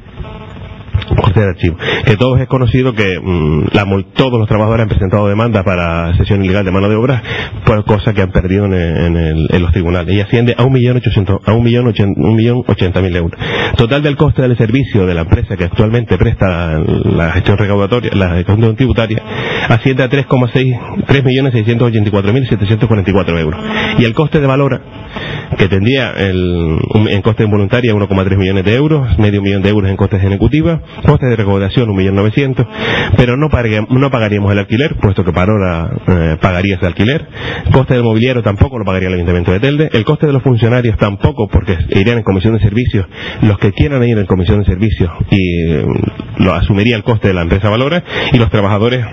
corte 1.17 1.41
de 1.41 1.47
archivo. 1.47 1.77
Que 2.05 2.17
todos 2.17 2.41
es 2.41 2.47
conocido 2.49 2.93
que 2.93 3.19
mm, 3.21 3.67
todos 4.15 4.39
los 4.39 4.49
trabajadores 4.49 4.83
han 4.83 4.89
presentado 4.89 5.29
demanda 5.29 5.63
para 5.63 6.17
sesión 6.17 6.45
ilegal 6.45 6.65
de 6.65 6.71
mano 6.71 6.89
de 6.89 6.97
obra, 6.97 7.23
por 7.65 7.85
cosa 7.85 8.13
que 8.13 8.23
han 8.23 8.31
perdido 8.31 8.67
en, 8.67 9.63
los 9.63 9.73
tribunales. 9.73 10.15
Y 10.15 10.21
asciende 10.21 10.55
a 10.57 10.65
un 10.65 10.73
millón 10.73 10.97
ochocientos, 10.97 11.41
a 11.45 11.53
un 11.53 11.65
millón 11.65 11.87
un 11.87 12.37
millón 12.37 12.63
ochenta 12.67 13.01
mil 13.01 13.15
euros. 13.15 13.41
Total 13.77 14.03
del 14.03 14.17
coste 14.17 14.43
del 14.43 14.57
servicio 14.57 15.07
de 15.07 15.15
la 15.15 15.23
empresa 15.23 15.57
que 15.57 15.65
actualmente 15.65 16.17
presta 16.19 16.79
la 16.79 17.33
gestión 17.33 17.59
recaudatoria, 17.59 18.13
la 18.15 18.31
gestión 18.31 18.77
tributaria, 18.77 19.23
asciende 19.69 20.03
a 20.03 20.11
3,6, 20.11 21.05
3 21.07 21.25
millones 21.25 21.53
seiscientos 21.53 21.89
ochenta 21.89 22.09
y 22.09 22.13
cuatro 22.13 22.33
mil 22.33 22.47
setecientos 22.49 22.87
cuarenta 22.89 23.11
y 23.11 23.15
cuatro 23.15 23.39
euros. 23.39 23.61
Y 23.99 24.05
el 24.05 24.15
coste 24.15 24.41
de 24.41 24.47
valora, 24.47 24.81
que 25.59 25.69
tendría 25.69 26.13
el, 26.13 26.79
en 27.09 27.23
coste 27.23 27.45
voluntaria 27.45 27.95
1,3 27.95 28.37
millones 28.37 28.65
de 28.65 28.75
euros, 28.75 29.19
medio 29.19 29.43
millón 29.43 29.63
de 29.63 29.71
euros 29.71 29.91
en 29.91 29.97
costes 29.97 30.23
ejecutivas, 30.23 30.81
coste 31.05 31.27
de 31.27 31.37
recaudación 31.37 31.89
1.900.000, 31.89 32.67
pero 33.17 33.37
no, 33.37 33.49
no 33.89 34.11
pagaríamos 34.11 34.53
el 34.53 34.59
alquiler, 34.59 34.97
puesto 34.97 35.25
que 35.25 35.33
para 35.33 35.53
ahora 35.53 35.91
eh, 36.07 36.37
pagaría 36.41 36.77
ese 36.77 36.87
alquiler. 36.87 37.27
Coste 37.73 37.95
del 37.95 38.03
mobiliario 38.03 38.43
tampoco 38.43 38.79
lo 38.79 38.85
pagaría 38.85 39.09
el 39.09 39.15
Ayuntamiento 39.15 39.53
de 39.53 39.61
Telde. 39.61 39.91
El 39.93 40.05
coste 40.05 40.27
de 40.27 40.33
los 40.33 40.43
funcionarios 40.43 40.97
tampoco, 40.99 41.49
porque 41.49 41.77
irían 41.91 42.19
en 42.19 42.25
comisión 42.25 42.55
de 42.55 42.61
servicios. 42.61 43.07
Los 43.43 43.59
que 43.59 43.73
quieran 43.73 44.03
ir 44.05 44.19
en 44.19 44.27
comisión 44.27 44.61
de 44.61 44.67
servicios 44.67 45.11
y 45.31 45.65
mm, 45.65 46.45
lo 46.45 46.55
asumiría 46.55 46.97
el 46.97 47.03
coste 47.03 47.29
de 47.29 47.35
la 47.35 47.43
empresa 47.43 47.69
Valora 47.71 48.03
y 48.33 48.39
los 48.39 48.51
trabajadores 48.51 49.05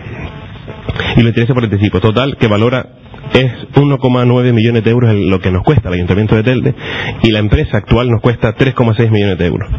y 1.15 1.21
lo 1.21 1.29
interesa 1.29 1.53
por 1.53 1.63
anticipo. 1.63 1.99
Total, 1.99 2.37
que 2.37 2.47
valora 2.47 3.02
es 3.34 3.52
1,9 3.76 4.54
millones 4.54 4.84
de 4.84 4.91
euros 4.91 5.13
lo 5.15 5.39
que 5.39 5.52
nos 5.52 5.63
cuesta 5.63 5.89
el 5.89 5.96
Ayuntamiento 5.96 6.36
de 6.36 6.43
Telde 6.43 6.76
y 7.24 7.32
la 7.32 7.39
empresa 7.39 7.78
actual 7.78 8.10
nos 8.10 8.22
cuesta 8.22 8.56
3,6 8.56 9.10
millones 9.10 9.38
de 9.38 9.46
euros 9.46 9.69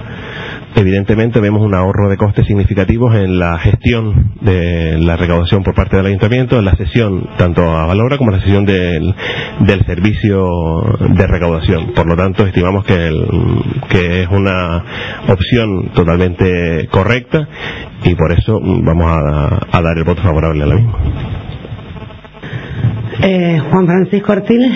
evidentemente 0.77 1.41
vemos 1.41 1.63
un 1.63 1.75
ahorro 1.75 2.09
de 2.09 2.17
costes 2.17 2.47
significativos 2.47 3.15
en 3.15 3.39
la 3.39 3.59
gestión 3.59 4.33
de 4.41 4.99
la 4.99 5.17
recaudación 5.17 5.63
por 5.63 5.75
parte 5.75 5.97
del 5.97 6.07
ayuntamiento, 6.07 6.59
en 6.59 6.65
la 6.65 6.77
sesión 6.77 7.29
tanto 7.37 7.63
a 7.63 7.87
Valora 7.87 8.19
como 8.19 8.31
la 8.31 8.41
sesión 8.41 8.65
del, 8.65 9.15
servicio 9.87 10.49
de 11.01 11.27
recaudación. 11.27 11.93
Por 11.95 12.07
lo 12.07 12.17
tanto, 12.17 12.47
estimamos 12.47 12.85
que 12.85 14.23
es 14.23 14.29
una 14.29 14.85
opción 15.29 15.91
totalmente 15.95 16.89
correcta 16.91 17.49
y 18.05 18.15
por 18.15 18.33
eso 18.33 18.61
vamos 18.61 19.07
a, 19.07 19.81
dar 19.81 19.99
el 19.99 20.05
voto 20.05 20.23
favorable 20.23 20.63
a 20.63 20.67
la 20.67 20.75
misma. 20.75 21.44
Eh, 23.27 23.59
Juan 23.71 23.87
Francisco 23.87 24.33
Artiles. 24.33 24.73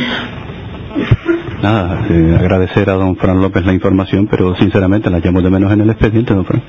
Nada, 1.62 2.06
eh, 2.08 2.36
agradecer 2.38 2.88
a 2.88 2.94
don 2.94 3.16
Fran 3.16 3.42
López 3.42 3.64
la 3.66 3.74
información, 3.74 4.26
pero 4.26 4.56
sinceramente 4.56 5.10
la 5.10 5.18
llamo 5.18 5.42
de 5.42 5.50
menos 5.50 5.70
en 5.70 5.82
el 5.82 5.90
expediente, 5.90 6.32
don 6.32 6.46
Fran 6.46 6.62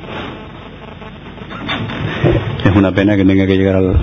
es 2.69 2.75
una 2.75 2.91
pena 2.91 3.15
que 3.15 3.25
tenga 3.25 3.47
que 3.47 3.57
llegar 3.57 3.77
al, 3.77 3.99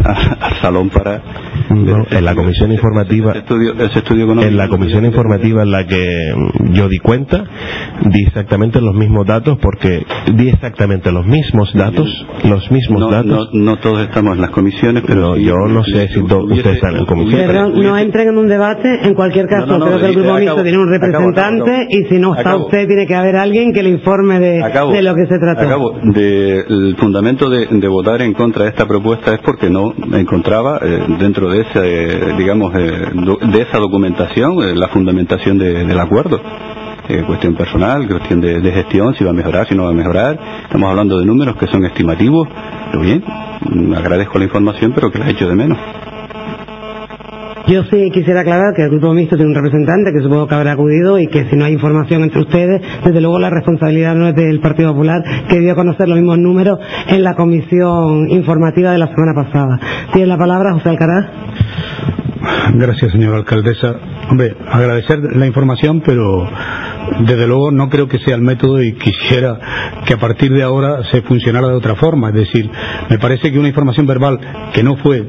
salón 0.61 0.91
para 0.91 1.23
en 1.69 2.25
la 2.25 2.35
comisión 2.35 2.73
informativa 2.73 3.35
en 3.35 4.57
la 4.57 4.69
comisión 4.69 5.05
informativa 5.05 5.63
en 5.63 5.71
la 5.71 5.87
que 5.87 6.35
yo 6.73 6.89
di 6.89 6.99
cuenta 6.99 7.45
di 8.05 8.23
exactamente 8.27 8.81
los 8.81 8.95
mismos 8.95 9.27
datos 9.27 9.59
porque 9.61 10.05
di 10.35 10.49
exactamente 10.49 11.11
los 11.11 11.27
mismos 11.27 11.73
datos 11.75 12.27
los 12.45 12.71
mismos 12.71 13.11
datos. 13.11 13.51
no, 13.53 13.77
todos 13.79 14.03
estamos 14.03 14.37
en 14.37 14.43
las 14.43 14.51
comisiones 14.51 15.03
pero 15.07 15.37
yo 15.37 15.55
no 15.69 15.85
sé 15.85 16.09
si 16.09 16.21
ustedes 16.21 16.77
están 16.77 16.95
en 16.95 17.01
la 17.01 17.07
comisión. 17.07 17.83
no 17.83 17.99
entren 17.99 18.29
en 18.29 18.39
un 18.39 18.49
debate 18.49 18.89
en 19.03 19.15
cualquier 19.15 19.47
caso 19.47 19.79
creo 19.79 19.99
que 19.99 20.07
el 20.07 20.15
grupo 20.15 20.35
mixto 20.35 20.63
tiene 20.63 20.79
un 20.79 20.89
representante 20.89 21.87
y 21.91 22.05
si 22.05 22.19
no 22.19 22.35
está 22.35 22.57
usted 22.57 22.87
tiene 22.87 23.07
que 23.07 23.15
haber 23.15 23.37
alguien 23.37 23.73
que 23.73 23.83
le 23.83 23.91
informe 23.91 24.39
de, 24.39 24.63
de 24.93 25.03
lo 25.03 25.15
que 25.15 25.27
se 25.27 25.39
trata 25.39 25.63
acabo. 25.63 25.99
Del 26.03 26.97
fundamento 26.99 27.49
de, 27.49 27.67
de 27.67 27.89
votar 27.89 28.23
en 28.23 28.33
contra 28.33 28.65
de 28.65 28.71
esta 28.71 28.87
propuesta 28.87 29.35
es 29.35 29.41
porque 29.41 29.71
no 29.71 29.95
encontraba 30.13 30.79
eh, 30.83 31.05
dentro 31.19 31.49
de 31.51 31.56
ese, 31.61 32.35
digamos, 32.37 32.75
eh, 32.75 33.11
de 33.53 33.63
esa 33.63 33.79
documentación 33.79 34.63
eh, 34.63 34.75
la 34.75 34.89
fundamentación 34.89 35.59
del 35.59 35.99
acuerdo. 35.99 36.41
cuestión 37.27 37.55
personal, 37.55 38.09
cuestión 38.09 38.41
de, 38.41 38.61
de, 38.61 38.73
gestión, 38.73 39.15
si 39.15 39.23
va 39.23 39.31
a 39.31 39.33
mejorar, 39.33 39.69
si 39.69 39.75
no 39.75 39.85
va 39.85 39.91
a 39.91 39.95
mejorar. 39.95 40.39
Estamos 40.65 40.91
hablando 40.91 41.19
de 41.19 41.25
números 41.25 41.57
que 41.57 41.67
son 41.69 41.85
estimativos, 41.85 42.49
pero 42.91 43.01
bien, 43.01 43.23
mm, 43.61 43.95
agradezco 43.95 44.39
la 44.39 44.45
información, 44.45 44.93
pero 44.93 45.11
que 45.11 45.19
la 45.19 45.29
he 45.29 45.31
hecho 45.31 45.49
de 45.49 45.55
menos. 45.55 45.79
Yo 47.69 47.83
sí 47.91 48.11
quisiera 48.13 48.41
aclarar 48.41 48.75
que 48.75 48.83
el 48.83 48.91
Grupo 48.91 49.13
Mixto 49.13 49.35
tiene 49.35 49.51
un 49.51 49.57
representante 49.57 50.13
que 50.13 50.23
supongo 50.23 50.47
que 50.47 50.55
habrá 50.55 50.73
acudido 50.73 51.19
y 51.19 51.27
que 51.27 51.49
si 51.51 51.57
no 51.57 51.65
hay 51.65 51.73
información 51.73 52.23
entre 52.23 52.41
ustedes, 52.41 52.81
desde 53.05 53.21
luego 53.21 53.41
la 53.41 53.51
responsabilidad 53.51 54.15
no 54.15 54.29
es 54.29 54.37
del 54.37 54.61
Partido 54.61 54.93
Popular, 54.93 55.21
que 55.49 55.59
dio 55.59 55.73
a 55.73 55.75
conocer 55.75 56.09
los 56.09 56.17
mismos 56.17 56.39
números 56.39 56.79
en 57.09 57.25
la 57.25 57.35
comisión 57.35 58.31
informativa 58.31 58.93
de 58.93 58.99
la 58.99 59.09
semana 59.09 59.33
pasada. 59.35 59.81
Tiene 60.13 60.29
la 60.29 60.39
palabra 60.39 60.75
José 60.75 60.91
Alcaraz. 60.91 61.27
Gracias, 62.75 63.11
señora 63.11 63.39
alcaldesa. 63.39 63.97
Hombre, 64.31 64.55
agradecer 64.71 65.19
la 65.37 65.47
información, 65.47 66.03
pero 66.05 66.49
desde 67.21 67.47
luego 67.47 67.71
no 67.71 67.89
creo 67.89 68.09
que 68.09 68.19
sea 68.19 68.35
el 68.35 68.43
método 68.43 68.83
y 68.83 68.93
quisiera 68.95 69.59
que 70.07 70.15
a 70.15 70.19
partir 70.19 70.53
de 70.53 70.63
ahora 70.63 71.05
se 71.11 71.23
funcionara 71.23 71.69
de 71.69 71.75
otra 71.75 71.97
forma. 71.97 72.29
Es 72.29 72.35
decir, 72.35 72.71
me 73.09 73.19
parece 73.19 73.51
que 73.53 73.59
una 73.59 73.69
información 73.69 74.07
verbal 74.07 74.39
que 74.73 74.83
no 74.83 74.97
fue 74.97 75.25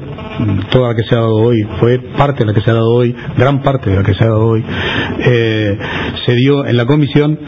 toda 0.70 0.88
la 0.88 0.94
que 0.94 1.02
se 1.04 1.14
ha 1.14 1.18
dado 1.18 1.36
hoy, 1.36 1.66
fue 1.80 1.98
parte 2.16 2.40
de 2.40 2.46
la 2.46 2.54
que 2.54 2.60
se 2.60 2.70
ha 2.70 2.74
dado 2.74 2.92
hoy, 2.92 3.14
gran 3.36 3.62
parte 3.62 3.90
de 3.90 3.96
la 3.96 4.02
que 4.02 4.14
se 4.14 4.24
ha 4.24 4.28
dado 4.28 4.46
hoy, 4.46 4.64
eh, 5.20 5.78
se 6.24 6.32
dio 6.34 6.66
en 6.66 6.76
la 6.76 6.86
comisión, 6.86 7.38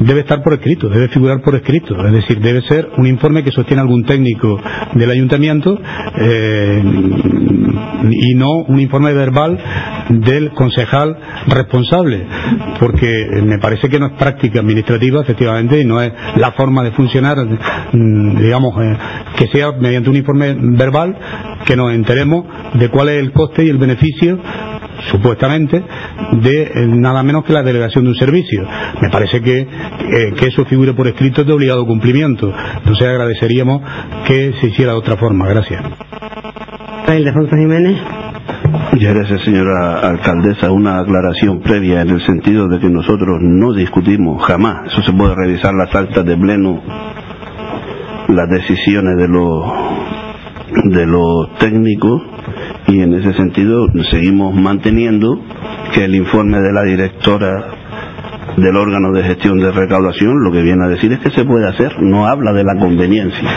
debe 0.00 0.20
estar 0.20 0.42
por 0.42 0.54
escrito, 0.54 0.88
debe 0.88 1.08
figurar 1.08 1.40
por 1.42 1.54
escrito. 1.54 1.94
Es 2.04 2.12
decir, 2.12 2.40
debe 2.40 2.62
ser 2.62 2.88
un 2.96 3.06
informe 3.06 3.44
que 3.44 3.52
sostiene 3.52 3.82
algún 3.82 4.04
técnico 4.04 4.60
del 4.94 5.10
ayuntamiento 5.10 5.78
eh, 6.16 6.82
y 8.10 8.34
no 8.34 8.50
un 8.66 8.80
informe 8.80 9.12
verbal 9.12 9.58
del 10.08 10.50
concejal 10.52 11.16
responsable, 11.46 12.26
porque 12.80 13.28
me 13.44 13.58
parece 13.58 13.71
que 13.80 13.98
no 13.98 14.06
es 14.06 14.12
práctica 14.12 14.60
administrativa, 14.60 15.22
efectivamente, 15.22 15.80
y 15.80 15.84
no 15.84 16.00
es 16.00 16.12
la 16.36 16.52
forma 16.52 16.82
de 16.82 16.92
funcionar, 16.92 17.38
mm, 17.92 18.36
digamos, 18.40 18.74
eh, 18.82 18.96
que 19.36 19.48
sea 19.48 19.72
mediante 19.72 20.10
un 20.10 20.16
informe 20.16 20.54
verbal 20.58 21.16
que 21.64 21.76
nos 21.76 21.92
enteremos 21.92 22.44
de 22.74 22.88
cuál 22.88 23.08
es 23.10 23.20
el 23.20 23.32
coste 23.32 23.64
y 23.64 23.68
el 23.68 23.78
beneficio 23.78 24.38
supuestamente, 25.10 25.82
de 26.32 26.62
eh, 26.62 26.86
nada 26.86 27.22
menos 27.22 27.44
que 27.44 27.52
la 27.52 27.62
delegación 27.62 28.04
de 28.04 28.10
un 28.10 28.16
servicio. 28.16 28.66
Me 29.00 29.10
parece 29.10 29.40
que, 29.40 29.58
eh, 29.60 30.32
que 30.38 30.46
eso 30.46 30.64
figure 30.66 30.94
por 30.94 31.08
escrito 31.08 31.40
es 31.40 31.46
de 31.46 31.52
obligado 31.52 31.84
cumplimiento. 31.86 32.52
Entonces 32.78 33.08
agradeceríamos 33.08 33.82
que 34.26 34.52
se 34.60 34.68
hiciera 34.68 34.92
de 34.92 34.98
otra 34.98 35.16
forma. 35.16 35.48
Gracias. 35.48 35.82
Muchas 38.92 39.14
gracias, 39.14 39.40
señora 39.44 40.00
alcaldesa. 40.00 40.70
Una 40.70 40.98
aclaración 40.98 41.60
previa 41.60 42.02
en 42.02 42.10
el 42.10 42.20
sentido 42.26 42.68
de 42.68 42.78
que 42.78 42.90
nosotros 42.90 43.38
no 43.40 43.72
discutimos 43.72 44.44
jamás, 44.44 44.92
eso 44.92 45.02
se 45.02 45.14
puede 45.14 45.34
revisar 45.34 45.72
las 45.72 45.94
actas 45.94 46.26
de 46.26 46.36
pleno, 46.36 46.82
las 48.28 48.50
decisiones 48.50 49.16
de 49.16 49.28
los, 49.28 49.64
de 50.92 51.06
los 51.06 51.54
técnicos 51.58 52.20
y 52.88 53.00
en 53.00 53.14
ese 53.14 53.32
sentido 53.32 53.86
seguimos 54.10 54.54
manteniendo 54.54 55.40
que 55.94 56.04
el 56.04 56.14
informe 56.14 56.60
de 56.60 56.72
la 56.74 56.82
directora 56.82 57.81
del 58.56 58.76
órgano 58.76 59.12
de 59.12 59.22
gestión 59.22 59.58
de 59.58 59.70
recaudación 59.72 60.42
lo 60.42 60.52
que 60.52 60.62
viene 60.62 60.84
a 60.84 60.88
decir 60.88 61.12
es 61.12 61.20
que 61.20 61.30
se 61.30 61.44
puede 61.44 61.68
hacer, 61.68 62.00
no 62.02 62.26
habla 62.26 62.52
de 62.52 62.64
la 62.64 62.74
conveniencia, 62.78 63.48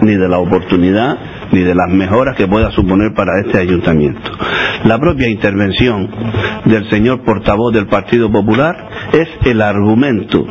ni 0.00 0.14
de 0.14 0.28
la 0.28 0.38
oportunidad, 0.38 1.18
ni 1.52 1.60
de 1.60 1.74
las 1.74 1.88
mejoras 1.90 2.36
que 2.36 2.48
pueda 2.48 2.70
suponer 2.70 3.12
para 3.14 3.40
este 3.40 3.58
ayuntamiento. 3.58 4.30
La 4.84 4.98
propia 4.98 5.28
intervención 5.28 6.10
del 6.64 6.88
señor 6.90 7.22
portavoz 7.24 7.72
del 7.72 7.86
Partido 7.86 8.30
Popular 8.30 8.88
es 9.12 9.28
el 9.44 9.60
argumento 9.60 10.46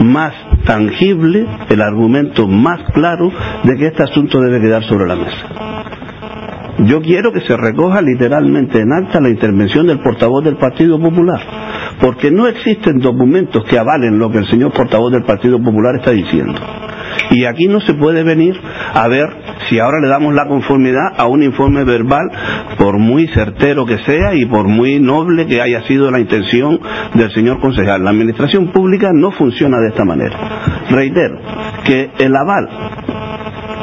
más 0.00 0.32
tangible, 0.64 1.46
el 1.68 1.82
argumento 1.82 2.46
más 2.46 2.80
claro 2.92 3.30
de 3.64 3.76
que 3.76 3.86
este 3.88 4.04
asunto 4.04 4.40
debe 4.40 4.60
quedar 4.60 4.84
sobre 4.84 5.06
la 5.06 5.16
mesa. 5.16 5.67
Yo 6.86 7.00
quiero 7.00 7.32
que 7.32 7.40
se 7.40 7.56
recoja 7.56 8.00
literalmente 8.02 8.80
en 8.80 8.92
acta 8.92 9.20
la 9.20 9.30
intervención 9.30 9.86
del 9.86 9.98
portavoz 9.98 10.44
del 10.44 10.56
Partido 10.56 11.00
Popular, 11.00 11.40
porque 12.00 12.30
no 12.30 12.46
existen 12.46 13.00
documentos 13.00 13.64
que 13.64 13.78
avalen 13.78 14.18
lo 14.18 14.30
que 14.30 14.38
el 14.38 14.46
señor 14.46 14.72
portavoz 14.72 15.10
del 15.10 15.24
Partido 15.24 15.60
Popular 15.60 15.96
está 15.96 16.12
diciendo. 16.12 16.54
Y 17.30 17.44
aquí 17.46 17.66
no 17.66 17.80
se 17.80 17.94
puede 17.94 18.22
venir 18.22 18.58
a 18.94 19.08
ver 19.08 19.26
si 19.68 19.78
ahora 19.80 20.00
le 20.00 20.08
damos 20.08 20.34
la 20.34 20.46
conformidad 20.46 21.14
a 21.16 21.26
un 21.26 21.42
informe 21.42 21.82
verbal, 21.82 22.30
por 22.78 22.98
muy 22.98 23.26
certero 23.28 23.84
que 23.84 23.98
sea 23.98 24.34
y 24.34 24.46
por 24.46 24.68
muy 24.68 25.00
noble 25.00 25.46
que 25.46 25.60
haya 25.60 25.82
sido 25.82 26.10
la 26.12 26.20
intención 26.20 26.78
del 27.14 27.32
señor 27.32 27.60
concejal. 27.60 28.04
La 28.04 28.10
administración 28.10 28.68
pública 28.68 29.10
no 29.12 29.32
funciona 29.32 29.78
de 29.80 29.88
esta 29.88 30.04
manera. 30.04 30.38
Reitero 30.90 31.38
que 31.84 32.10
el 32.18 32.36
aval, 32.36 32.68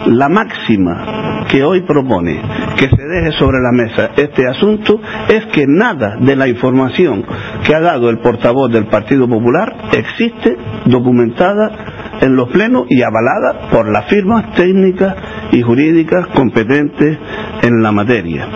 la 0.07 0.29
máxima 0.29 1.14
que 1.55 1.63
hoy 1.63 1.83
propone 1.83 2.41
que 2.77 2.89
se 2.89 3.01
deje 3.01 3.31
sobre 3.39 3.61
la 3.61 3.71
mesa 3.71 4.11
este 4.17 4.45
asunto 4.45 4.99
es 5.29 5.45
que 5.53 5.65
nada 5.65 6.17
de 6.19 6.35
la 6.35 6.49
información 6.49 7.25
que 7.65 7.73
ha 7.73 7.79
dado 7.79 8.09
el 8.09 8.19
portavoz 8.19 8.69
del 8.73 8.87
Partido 8.87 9.25
Popular 9.25 9.73
existe 9.93 10.57
documentada 10.87 12.17
en 12.19 12.35
los 12.35 12.49
plenos 12.49 12.87
y 12.89 13.01
avalada 13.03 13.69
por 13.71 13.87
las 13.89 14.05
firmas 14.09 14.53
técnicas 14.55 15.15
y 15.51 15.61
jurídicas 15.61 16.27
competentes 16.27 17.17
en 17.61 17.81
la 17.81 17.91
materia. 17.91 18.47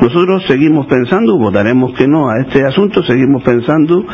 Nosotros 0.00 0.44
seguimos 0.46 0.86
pensando, 0.86 1.38
votaremos 1.38 1.92
que 1.94 2.06
no 2.06 2.30
a 2.30 2.40
este 2.40 2.64
asunto, 2.64 3.02
seguimos 3.02 3.42
pensando 3.42 4.04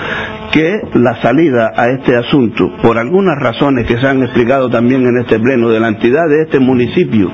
que 0.53 0.81
la 0.95 1.21
salida 1.21 1.73
a 1.77 1.89
este 1.89 2.17
asunto, 2.17 2.73
por 2.83 2.99
algunas 2.99 3.37
razones 3.39 3.87
que 3.87 3.99
se 3.99 4.07
han 4.07 4.23
explicado 4.23 4.71
también 4.71 5.07
en 5.07 5.19
este 5.19 5.39
pleno 5.39 5.69
de 5.69 5.81
la 5.81 5.89
entidad 5.89 6.29
de 6.29 6.43
este 6.43 6.59
municipio, 6.59 7.31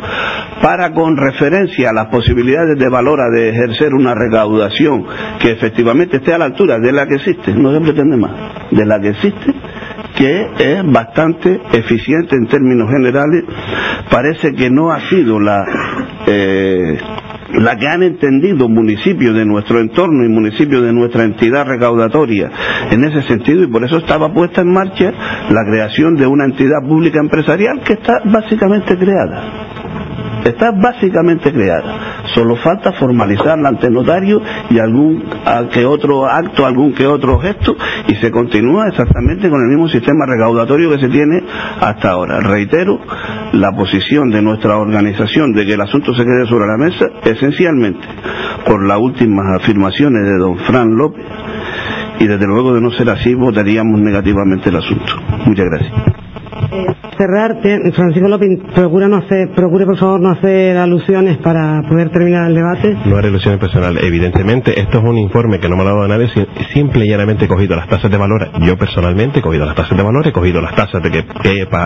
para 0.63 0.93
con 0.93 1.17
referencia 1.17 1.91
a 1.91 1.93
las 1.93 2.07
posibilidades 2.07 2.79
de 2.79 2.89
valora 2.89 3.25
de 3.35 3.51
ejercer 3.51 3.95
una 3.95 4.15
recaudación 4.15 5.05
que 5.39 5.53
efectivamente 5.53 6.17
esté 6.17 6.35
a 6.35 6.39
la 6.39 6.47
altura 6.47 6.79
de 6.79 6.93
la 6.93 7.07
que 7.07 7.17
existe, 7.17 7.55
no 7.55 7.73
se 7.73 7.81
pretende 7.81 8.17
más, 8.17 8.33
de 8.71 8.85
la 8.85 9.01
que 9.01 9.11
existe, 9.11 9.55
que 10.17 10.49
es 10.59 10.93
bastante 10.93 11.61
eficiente 11.73 12.37
en 12.37 12.47
términos 12.47 12.91
generales, 12.91 13.45
parece 14.11 14.53
que 14.53 14.71
no 14.71 14.91
ha 14.91 15.01
sido 15.09 15.41
la 15.41 15.65
eh, 16.27 16.99
la 17.53 17.77
que 17.77 17.89
han 17.89 18.03
entendido 18.03 18.69
municipios 18.69 19.35
de 19.35 19.45
nuestro 19.45 19.81
entorno 19.81 20.25
y 20.25 20.29
municipios 20.29 20.83
de 20.83 20.93
nuestra 20.93 21.25
entidad 21.25 21.67
recaudatoria 21.67 22.51
en 22.91 23.03
ese 23.05 23.23
sentido 23.23 23.65
y 23.65 23.67
por 23.67 23.85
eso 23.85 23.97
estaba 23.99 24.33
puesta 24.33 24.61
en 24.61 24.73
marcha 24.73 25.13
la 25.51 25.65
creación 25.69 26.15
de 26.15 26.29
una 26.29 26.45
entidad 26.45 26.81
pública 26.87 27.19
empresarial 27.19 27.81
que 27.85 27.95
está 27.95 28.21
básicamente 28.25 28.97
creada 28.97 29.71
está 30.45 30.73
básicamente 30.73 31.53
creada. 31.53 32.10
Solo 32.35 32.57
falta 32.57 32.93
formalizarla 32.93 33.69
ante 33.69 33.87
el 33.87 33.95
notario 33.95 34.41
y 34.71 34.79
algún 34.79 35.25
que 35.73 35.85
otro 35.85 36.27
acto, 36.27 36.67
algún 36.67 36.93
que 36.93 37.07
otro 37.07 37.39
gesto 37.39 37.77
y 38.09 38.15
se 38.17 38.31
continúa 38.31 38.89
exactamente 38.89 39.49
con 39.49 39.61
el 39.61 39.69
mismo 39.69 39.89
sistema 39.89 40.27
recaudatorio 40.27 40.91
que 40.91 41.01
se 41.01 41.09
tiene 41.09 41.43
hasta 41.81 42.11
ahora. 42.11 42.41
Reitero 42.41 43.01
la 43.53 43.73
posición 43.73 44.31
de 44.31 44.43
nuestra 44.43 44.77
organización 44.77 45.53
de 45.53 45.67
que 45.67 45.75
el 45.75 45.81
asunto 45.81 46.15
se 46.15 46.25
quede 46.25 46.47
sobre 46.47 46.67
la 46.67 46.77
mesa 46.77 47.07
esencialmente 47.25 48.07
por 48.67 48.87
las 48.87 48.99
últimas 48.99 49.61
afirmaciones 49.61 50.23
de 50.25 50.39
don 50.39 50.59
Fran 50.59 50.97
López 50.97 51.25
y 52.19 52.27
desde 52.27 52.47
luego 52.47 52.75
de 52.75 52.81
no 52.81 52.91
ser 52.91 53.09
así 53.11 53.35
votaríamos 53.35 54.01
negativamente 54.01 54.69
el 54.69 54.77
asunto. 54.77 55.13
Muchas 55.47 55.67
gracias 55.67 56.20
cerrar, 57.17 57.61
Francisco 57.95 58.29
López, 58.29 58.49
procura 58.75 59.09
no 59.09 59.17
hacer, 59.17 59.51
procure 59.55 59.85
por 59.85 59.99
favor 59.99 60.21
no 60.21 60.31
hacer 60.31 60.77
alusiones 60.77 61.39
para 61.39 61.83
poder 61.89 62.11
terminar 62.11 62.49
el 62.49 62.55
debate. 62.55 62.97
No 63.05 63.17
hay 63.17 63.27
alusiones 63.27 63.61
personales. 63.61 64.03
Evidentemente, 64.05 64.79
esto 64.81 64.99
es 64.99 65.05
un 65.05 65.19
informe 65.19 65.59
que 65.59 65.69
no 65.69 65.77
me 65.77 65.83
ha 65.83 65.87
dado 65.87 66.09
nadie, 66.09 66.29
simple 66.73 67.05
y 67.05 67.11
llanamente 67.11 67.45
he 67.45 67.49
cogido 67.49 67.77
las 67.77 67.89
tasas 67.89 68.11
de 68.11 68.17
valor. 68.17 68.51
Yo 68.61 68.77
personalmente 68.77 69.41
he 69.41 69.43
cogido 69.43 69.67
las 69.67 69.75
tasas 69.75 69.97
de 69.97 70.03
valor, 70.03 70.27
he 70.27 70.33
cogido 70.33 70.61
las 70.61 70.75
tasas 70.75 71.03
de 71.03 71.11
que, 71.11 71.25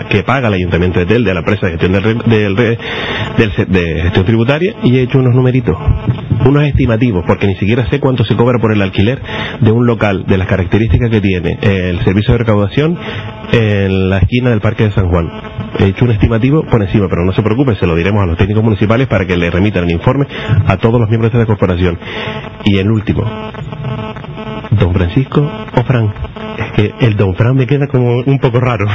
que, 0.09 0.23
paga 0.23 0.49
el 0.49 0.55
Ayuntamiento 0.55 1.01
de 1.01 1.07
Tel, 1.07 1.25
de 1.25 1.35
la 1.35 1.40
empresa 1.40 1.66
de 1.66 1.73
gestión, 1.73 1.92
del, 1.92 2.57
de 2.57 4.03
gestión 4.03 4.25
tributaria, 4.25 4.75
y 4.83 4.99
he 4.99 5.03
hecho 5.03 5.18
unos 5.18 5.35
numeritos, 5.35 5.77
unos 6.46 6.64
estimativos, 6.64 7.24
porque 7.26 7.46
ni 7.46 7.57
siquiera 7.57 7.88
sé 7.90 8.00
cuánto 8.00 8.24
se 8.24 8.37
cobra 8.37 8.59
por 8.59 8.72
el 8.72 8.83
alquiler 8.83 9.20
de 9.61 9.72
un 9.72 9.87
local, 9.87 10.24
de 10.26 10.38
las 10.38 10.46
características 10.46 11.11
que 11.11 11.20
tiene 11.20 11.59
el 11.62 12.02
servicio 12.04 12.33
de 12.33 12.38
recaudación 12.38 12.98
en 13.52 14.11
la 14.11 14.18
esquina 14.18 14.50
del 14.50 14.61
Parque 14.61 14.85
de 14.85 14.92
San 14.92 15.09
Juan. 15.09 15.30
He 15.78 15.87
hecho 15.87 16.04
un 16.04 16.12
estimativo 16.12 16.64
por 16.64 16.83
encima, 16.83 17.09
pero 17.09 17.24
no 17.24 17.33
se 17.33 17.42
preocupe, 17.42 17.74
se 17.76 17.87
lo 17.87 17.96
diremos 17.96 18.22
a 18.22 18.26
los 18.26 18.37
técnicos 18.37 18.62
municipales 18.62 19.07
para 19.07 19.26
que 19.26 19.37
le 19.37 19.50
remitan 19.50 19.85
el 19.85 19.90
informe 19.92 20.26
a 20.66 20.76
todos 20.76 21.00
los 21.00 21.09
miembros 21.09 21.33
de 21.33 21.38
la 21.38 21.46
corporación. 21.46 21.98
Y 22.64 22.78
el 22.78 22.90
último, 22.90 23.24
don 24.70 24.94
Francisco 24.94 25.40
o 25.76 25.85
Fran. 25.85 26.12
Es 26.59 26.72
que 26.72 26.94
el 27.00 27.16
don 27.16 27.35
Fran 27.35 27.57
me 27.57 27.66
queda 27.66 27.87
como 27.88 28.22
un 28.24 28.38
poco 28.38 28.61
raro. 28.61 28.87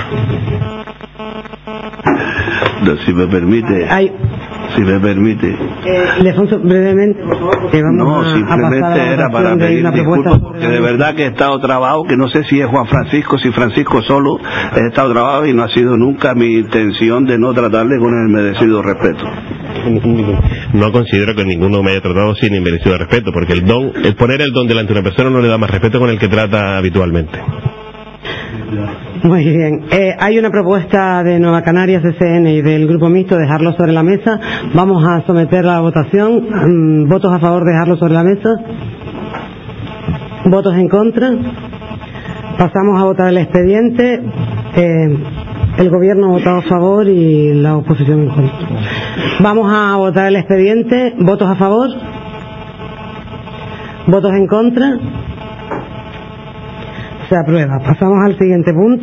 si 3.05 3.13
me 3.13 3.27
permite 3.27 3.87
si 4.75 4.81
me 4.81 4.99
permite. 4.99 5.47
Eh, 5.49 6.33
brevemente, 6.63 7.21
no, 7.23 8.33
simplemente 8.33 9.13
era 9.13 9.29
para 9.29 9.55
pedir 9.55 9.89
disculpas 9.91 10.39
porque 10.39 10.67
de 10.67 10.79
verdad 10.79 11.15
que 11.15 11.23
he 11.23 11.27
estado 11.27 11.59
trabado, 11.59 12.03
que 12.03 12.17
no 12.17 12.29
sé 12.29 12.43
si 12.45 12.59
es 12.59 12.67
Juan 12.67 12.87
Francisco, 12.87 13.37
si 13.37 13.51
Francisco 13.51 14.01
solo, 14.01 14.37
he 14.75 14.87
estado 14.87 15.11
trabado 15.11 15.45
y 15.45 15.53
no 15.53 15.63
ha 15.63 15.69
sido 15.69 15.97
nunca 15.97 16.33
mi 16.35 16.59
intención 16.59 17.25
de 17.25 17.37
no 17.37 17.53
tratarle 17.53 17.97
con 17.99 18.13
el 18.13 18.29
merecido 18.33 18.81
respeto. 18.81 19.25
No 20.73 20.91
considero 20.91 21.35
que 21.35 21.45
ninguno 21.45 21.81
me 21.83 21.91
haya 21.91 22.01
tratado 22.01 22.35
sin 22.35 22.53
inmerecido 22.53 22.97
respeto, 22.97 23.31
porque 23.31 23.53
el 23.53 23.65
don, 23.65 23.91
el 24.03 24.15
poner 24.15 24.41
el 24.41 24.51
don 24.51 24.67
delante 24.67 24.93
de 24.93 24.99
una 24.99 25.09
persona 25.09 25.29
no 25.29 25.39
le 25.39 25.47
da 25.47 25.57
más 25.57 25.69
respeto 25.69 25.99
con 25.99 26.09
el 26.09 26.19
que 26.19 26.27
trata 26.27 26.77
habitualmente. 26.77 27.39
Muy 29.23 29.43
bien. 29.43 29.85
Eh, 29.91 30.15
hay 30.19 30.37
una 30.37 30.49
propuesta 30.49 31.23
de 31.23 31.39
Nueva 31.39 31.61
Canarias 31.63 32.03
SN 32.03 32.47
y 32.51 32.61
del 32.61 32.87
Grupo 32.87 33.09
Mixto 33.09 33.35
dejarlo 33.37 33.73
sobre 33.73 33.91
la 33.91 34.03
mesa. 34.03 34.39
Vamos 34.73 35.03
a 35.05 35.25
someter 35.25 35.65
la 35.65 35.79
votación. 35.81 36.47
Mm, 36.49 37.09
¿Votos 37.09 37.33
a 37.33 37.39
favor 37.39 37.65
de 37.65 37.71
dejarlo 37.71 37.97
sobre 37.97 38.13
la 38.13 38.23
mesa? 38.23 38.49
¿Votos 40.45 40.75
en 40.75 40.87
contra? 40.87 41.31
Pasamos 42.57 43.01
a 43.01 43.05
votar 43.05 43.29
el 43.29 43.37
expediente. 43.37 44.21
Eh, 44.75 45.17
el 45.77 45.89
gobierno 45.89 46.27
ha 46.27 46.31
votado 46.31 46.57
a 46.57 46.61
favor 46.63 47.07
y 47.07 47.53
la 47.53 47.77
oposición 47.77 48.21
en 48.23 48.29
contra. 48.29 48.67
Vamos 49.39 49.71
a 49.73 49.95
votar 49.97 50.27
el 50.27 50.35
expediente. 50.35 51.15
¿Votos 51.19 51.49
a 51.49 51.55
favor? 51.55 51.89
¿Votos 54.07 54.31
en 54.33 54.47
contra? 54.47 54.97
Se 57.29 57.37
aprueba. 57.37 57.77
Pasamos 57.77 58.17
al 58.25 58.37
siguiente 58.39 58.73
punto. 58.73 58.97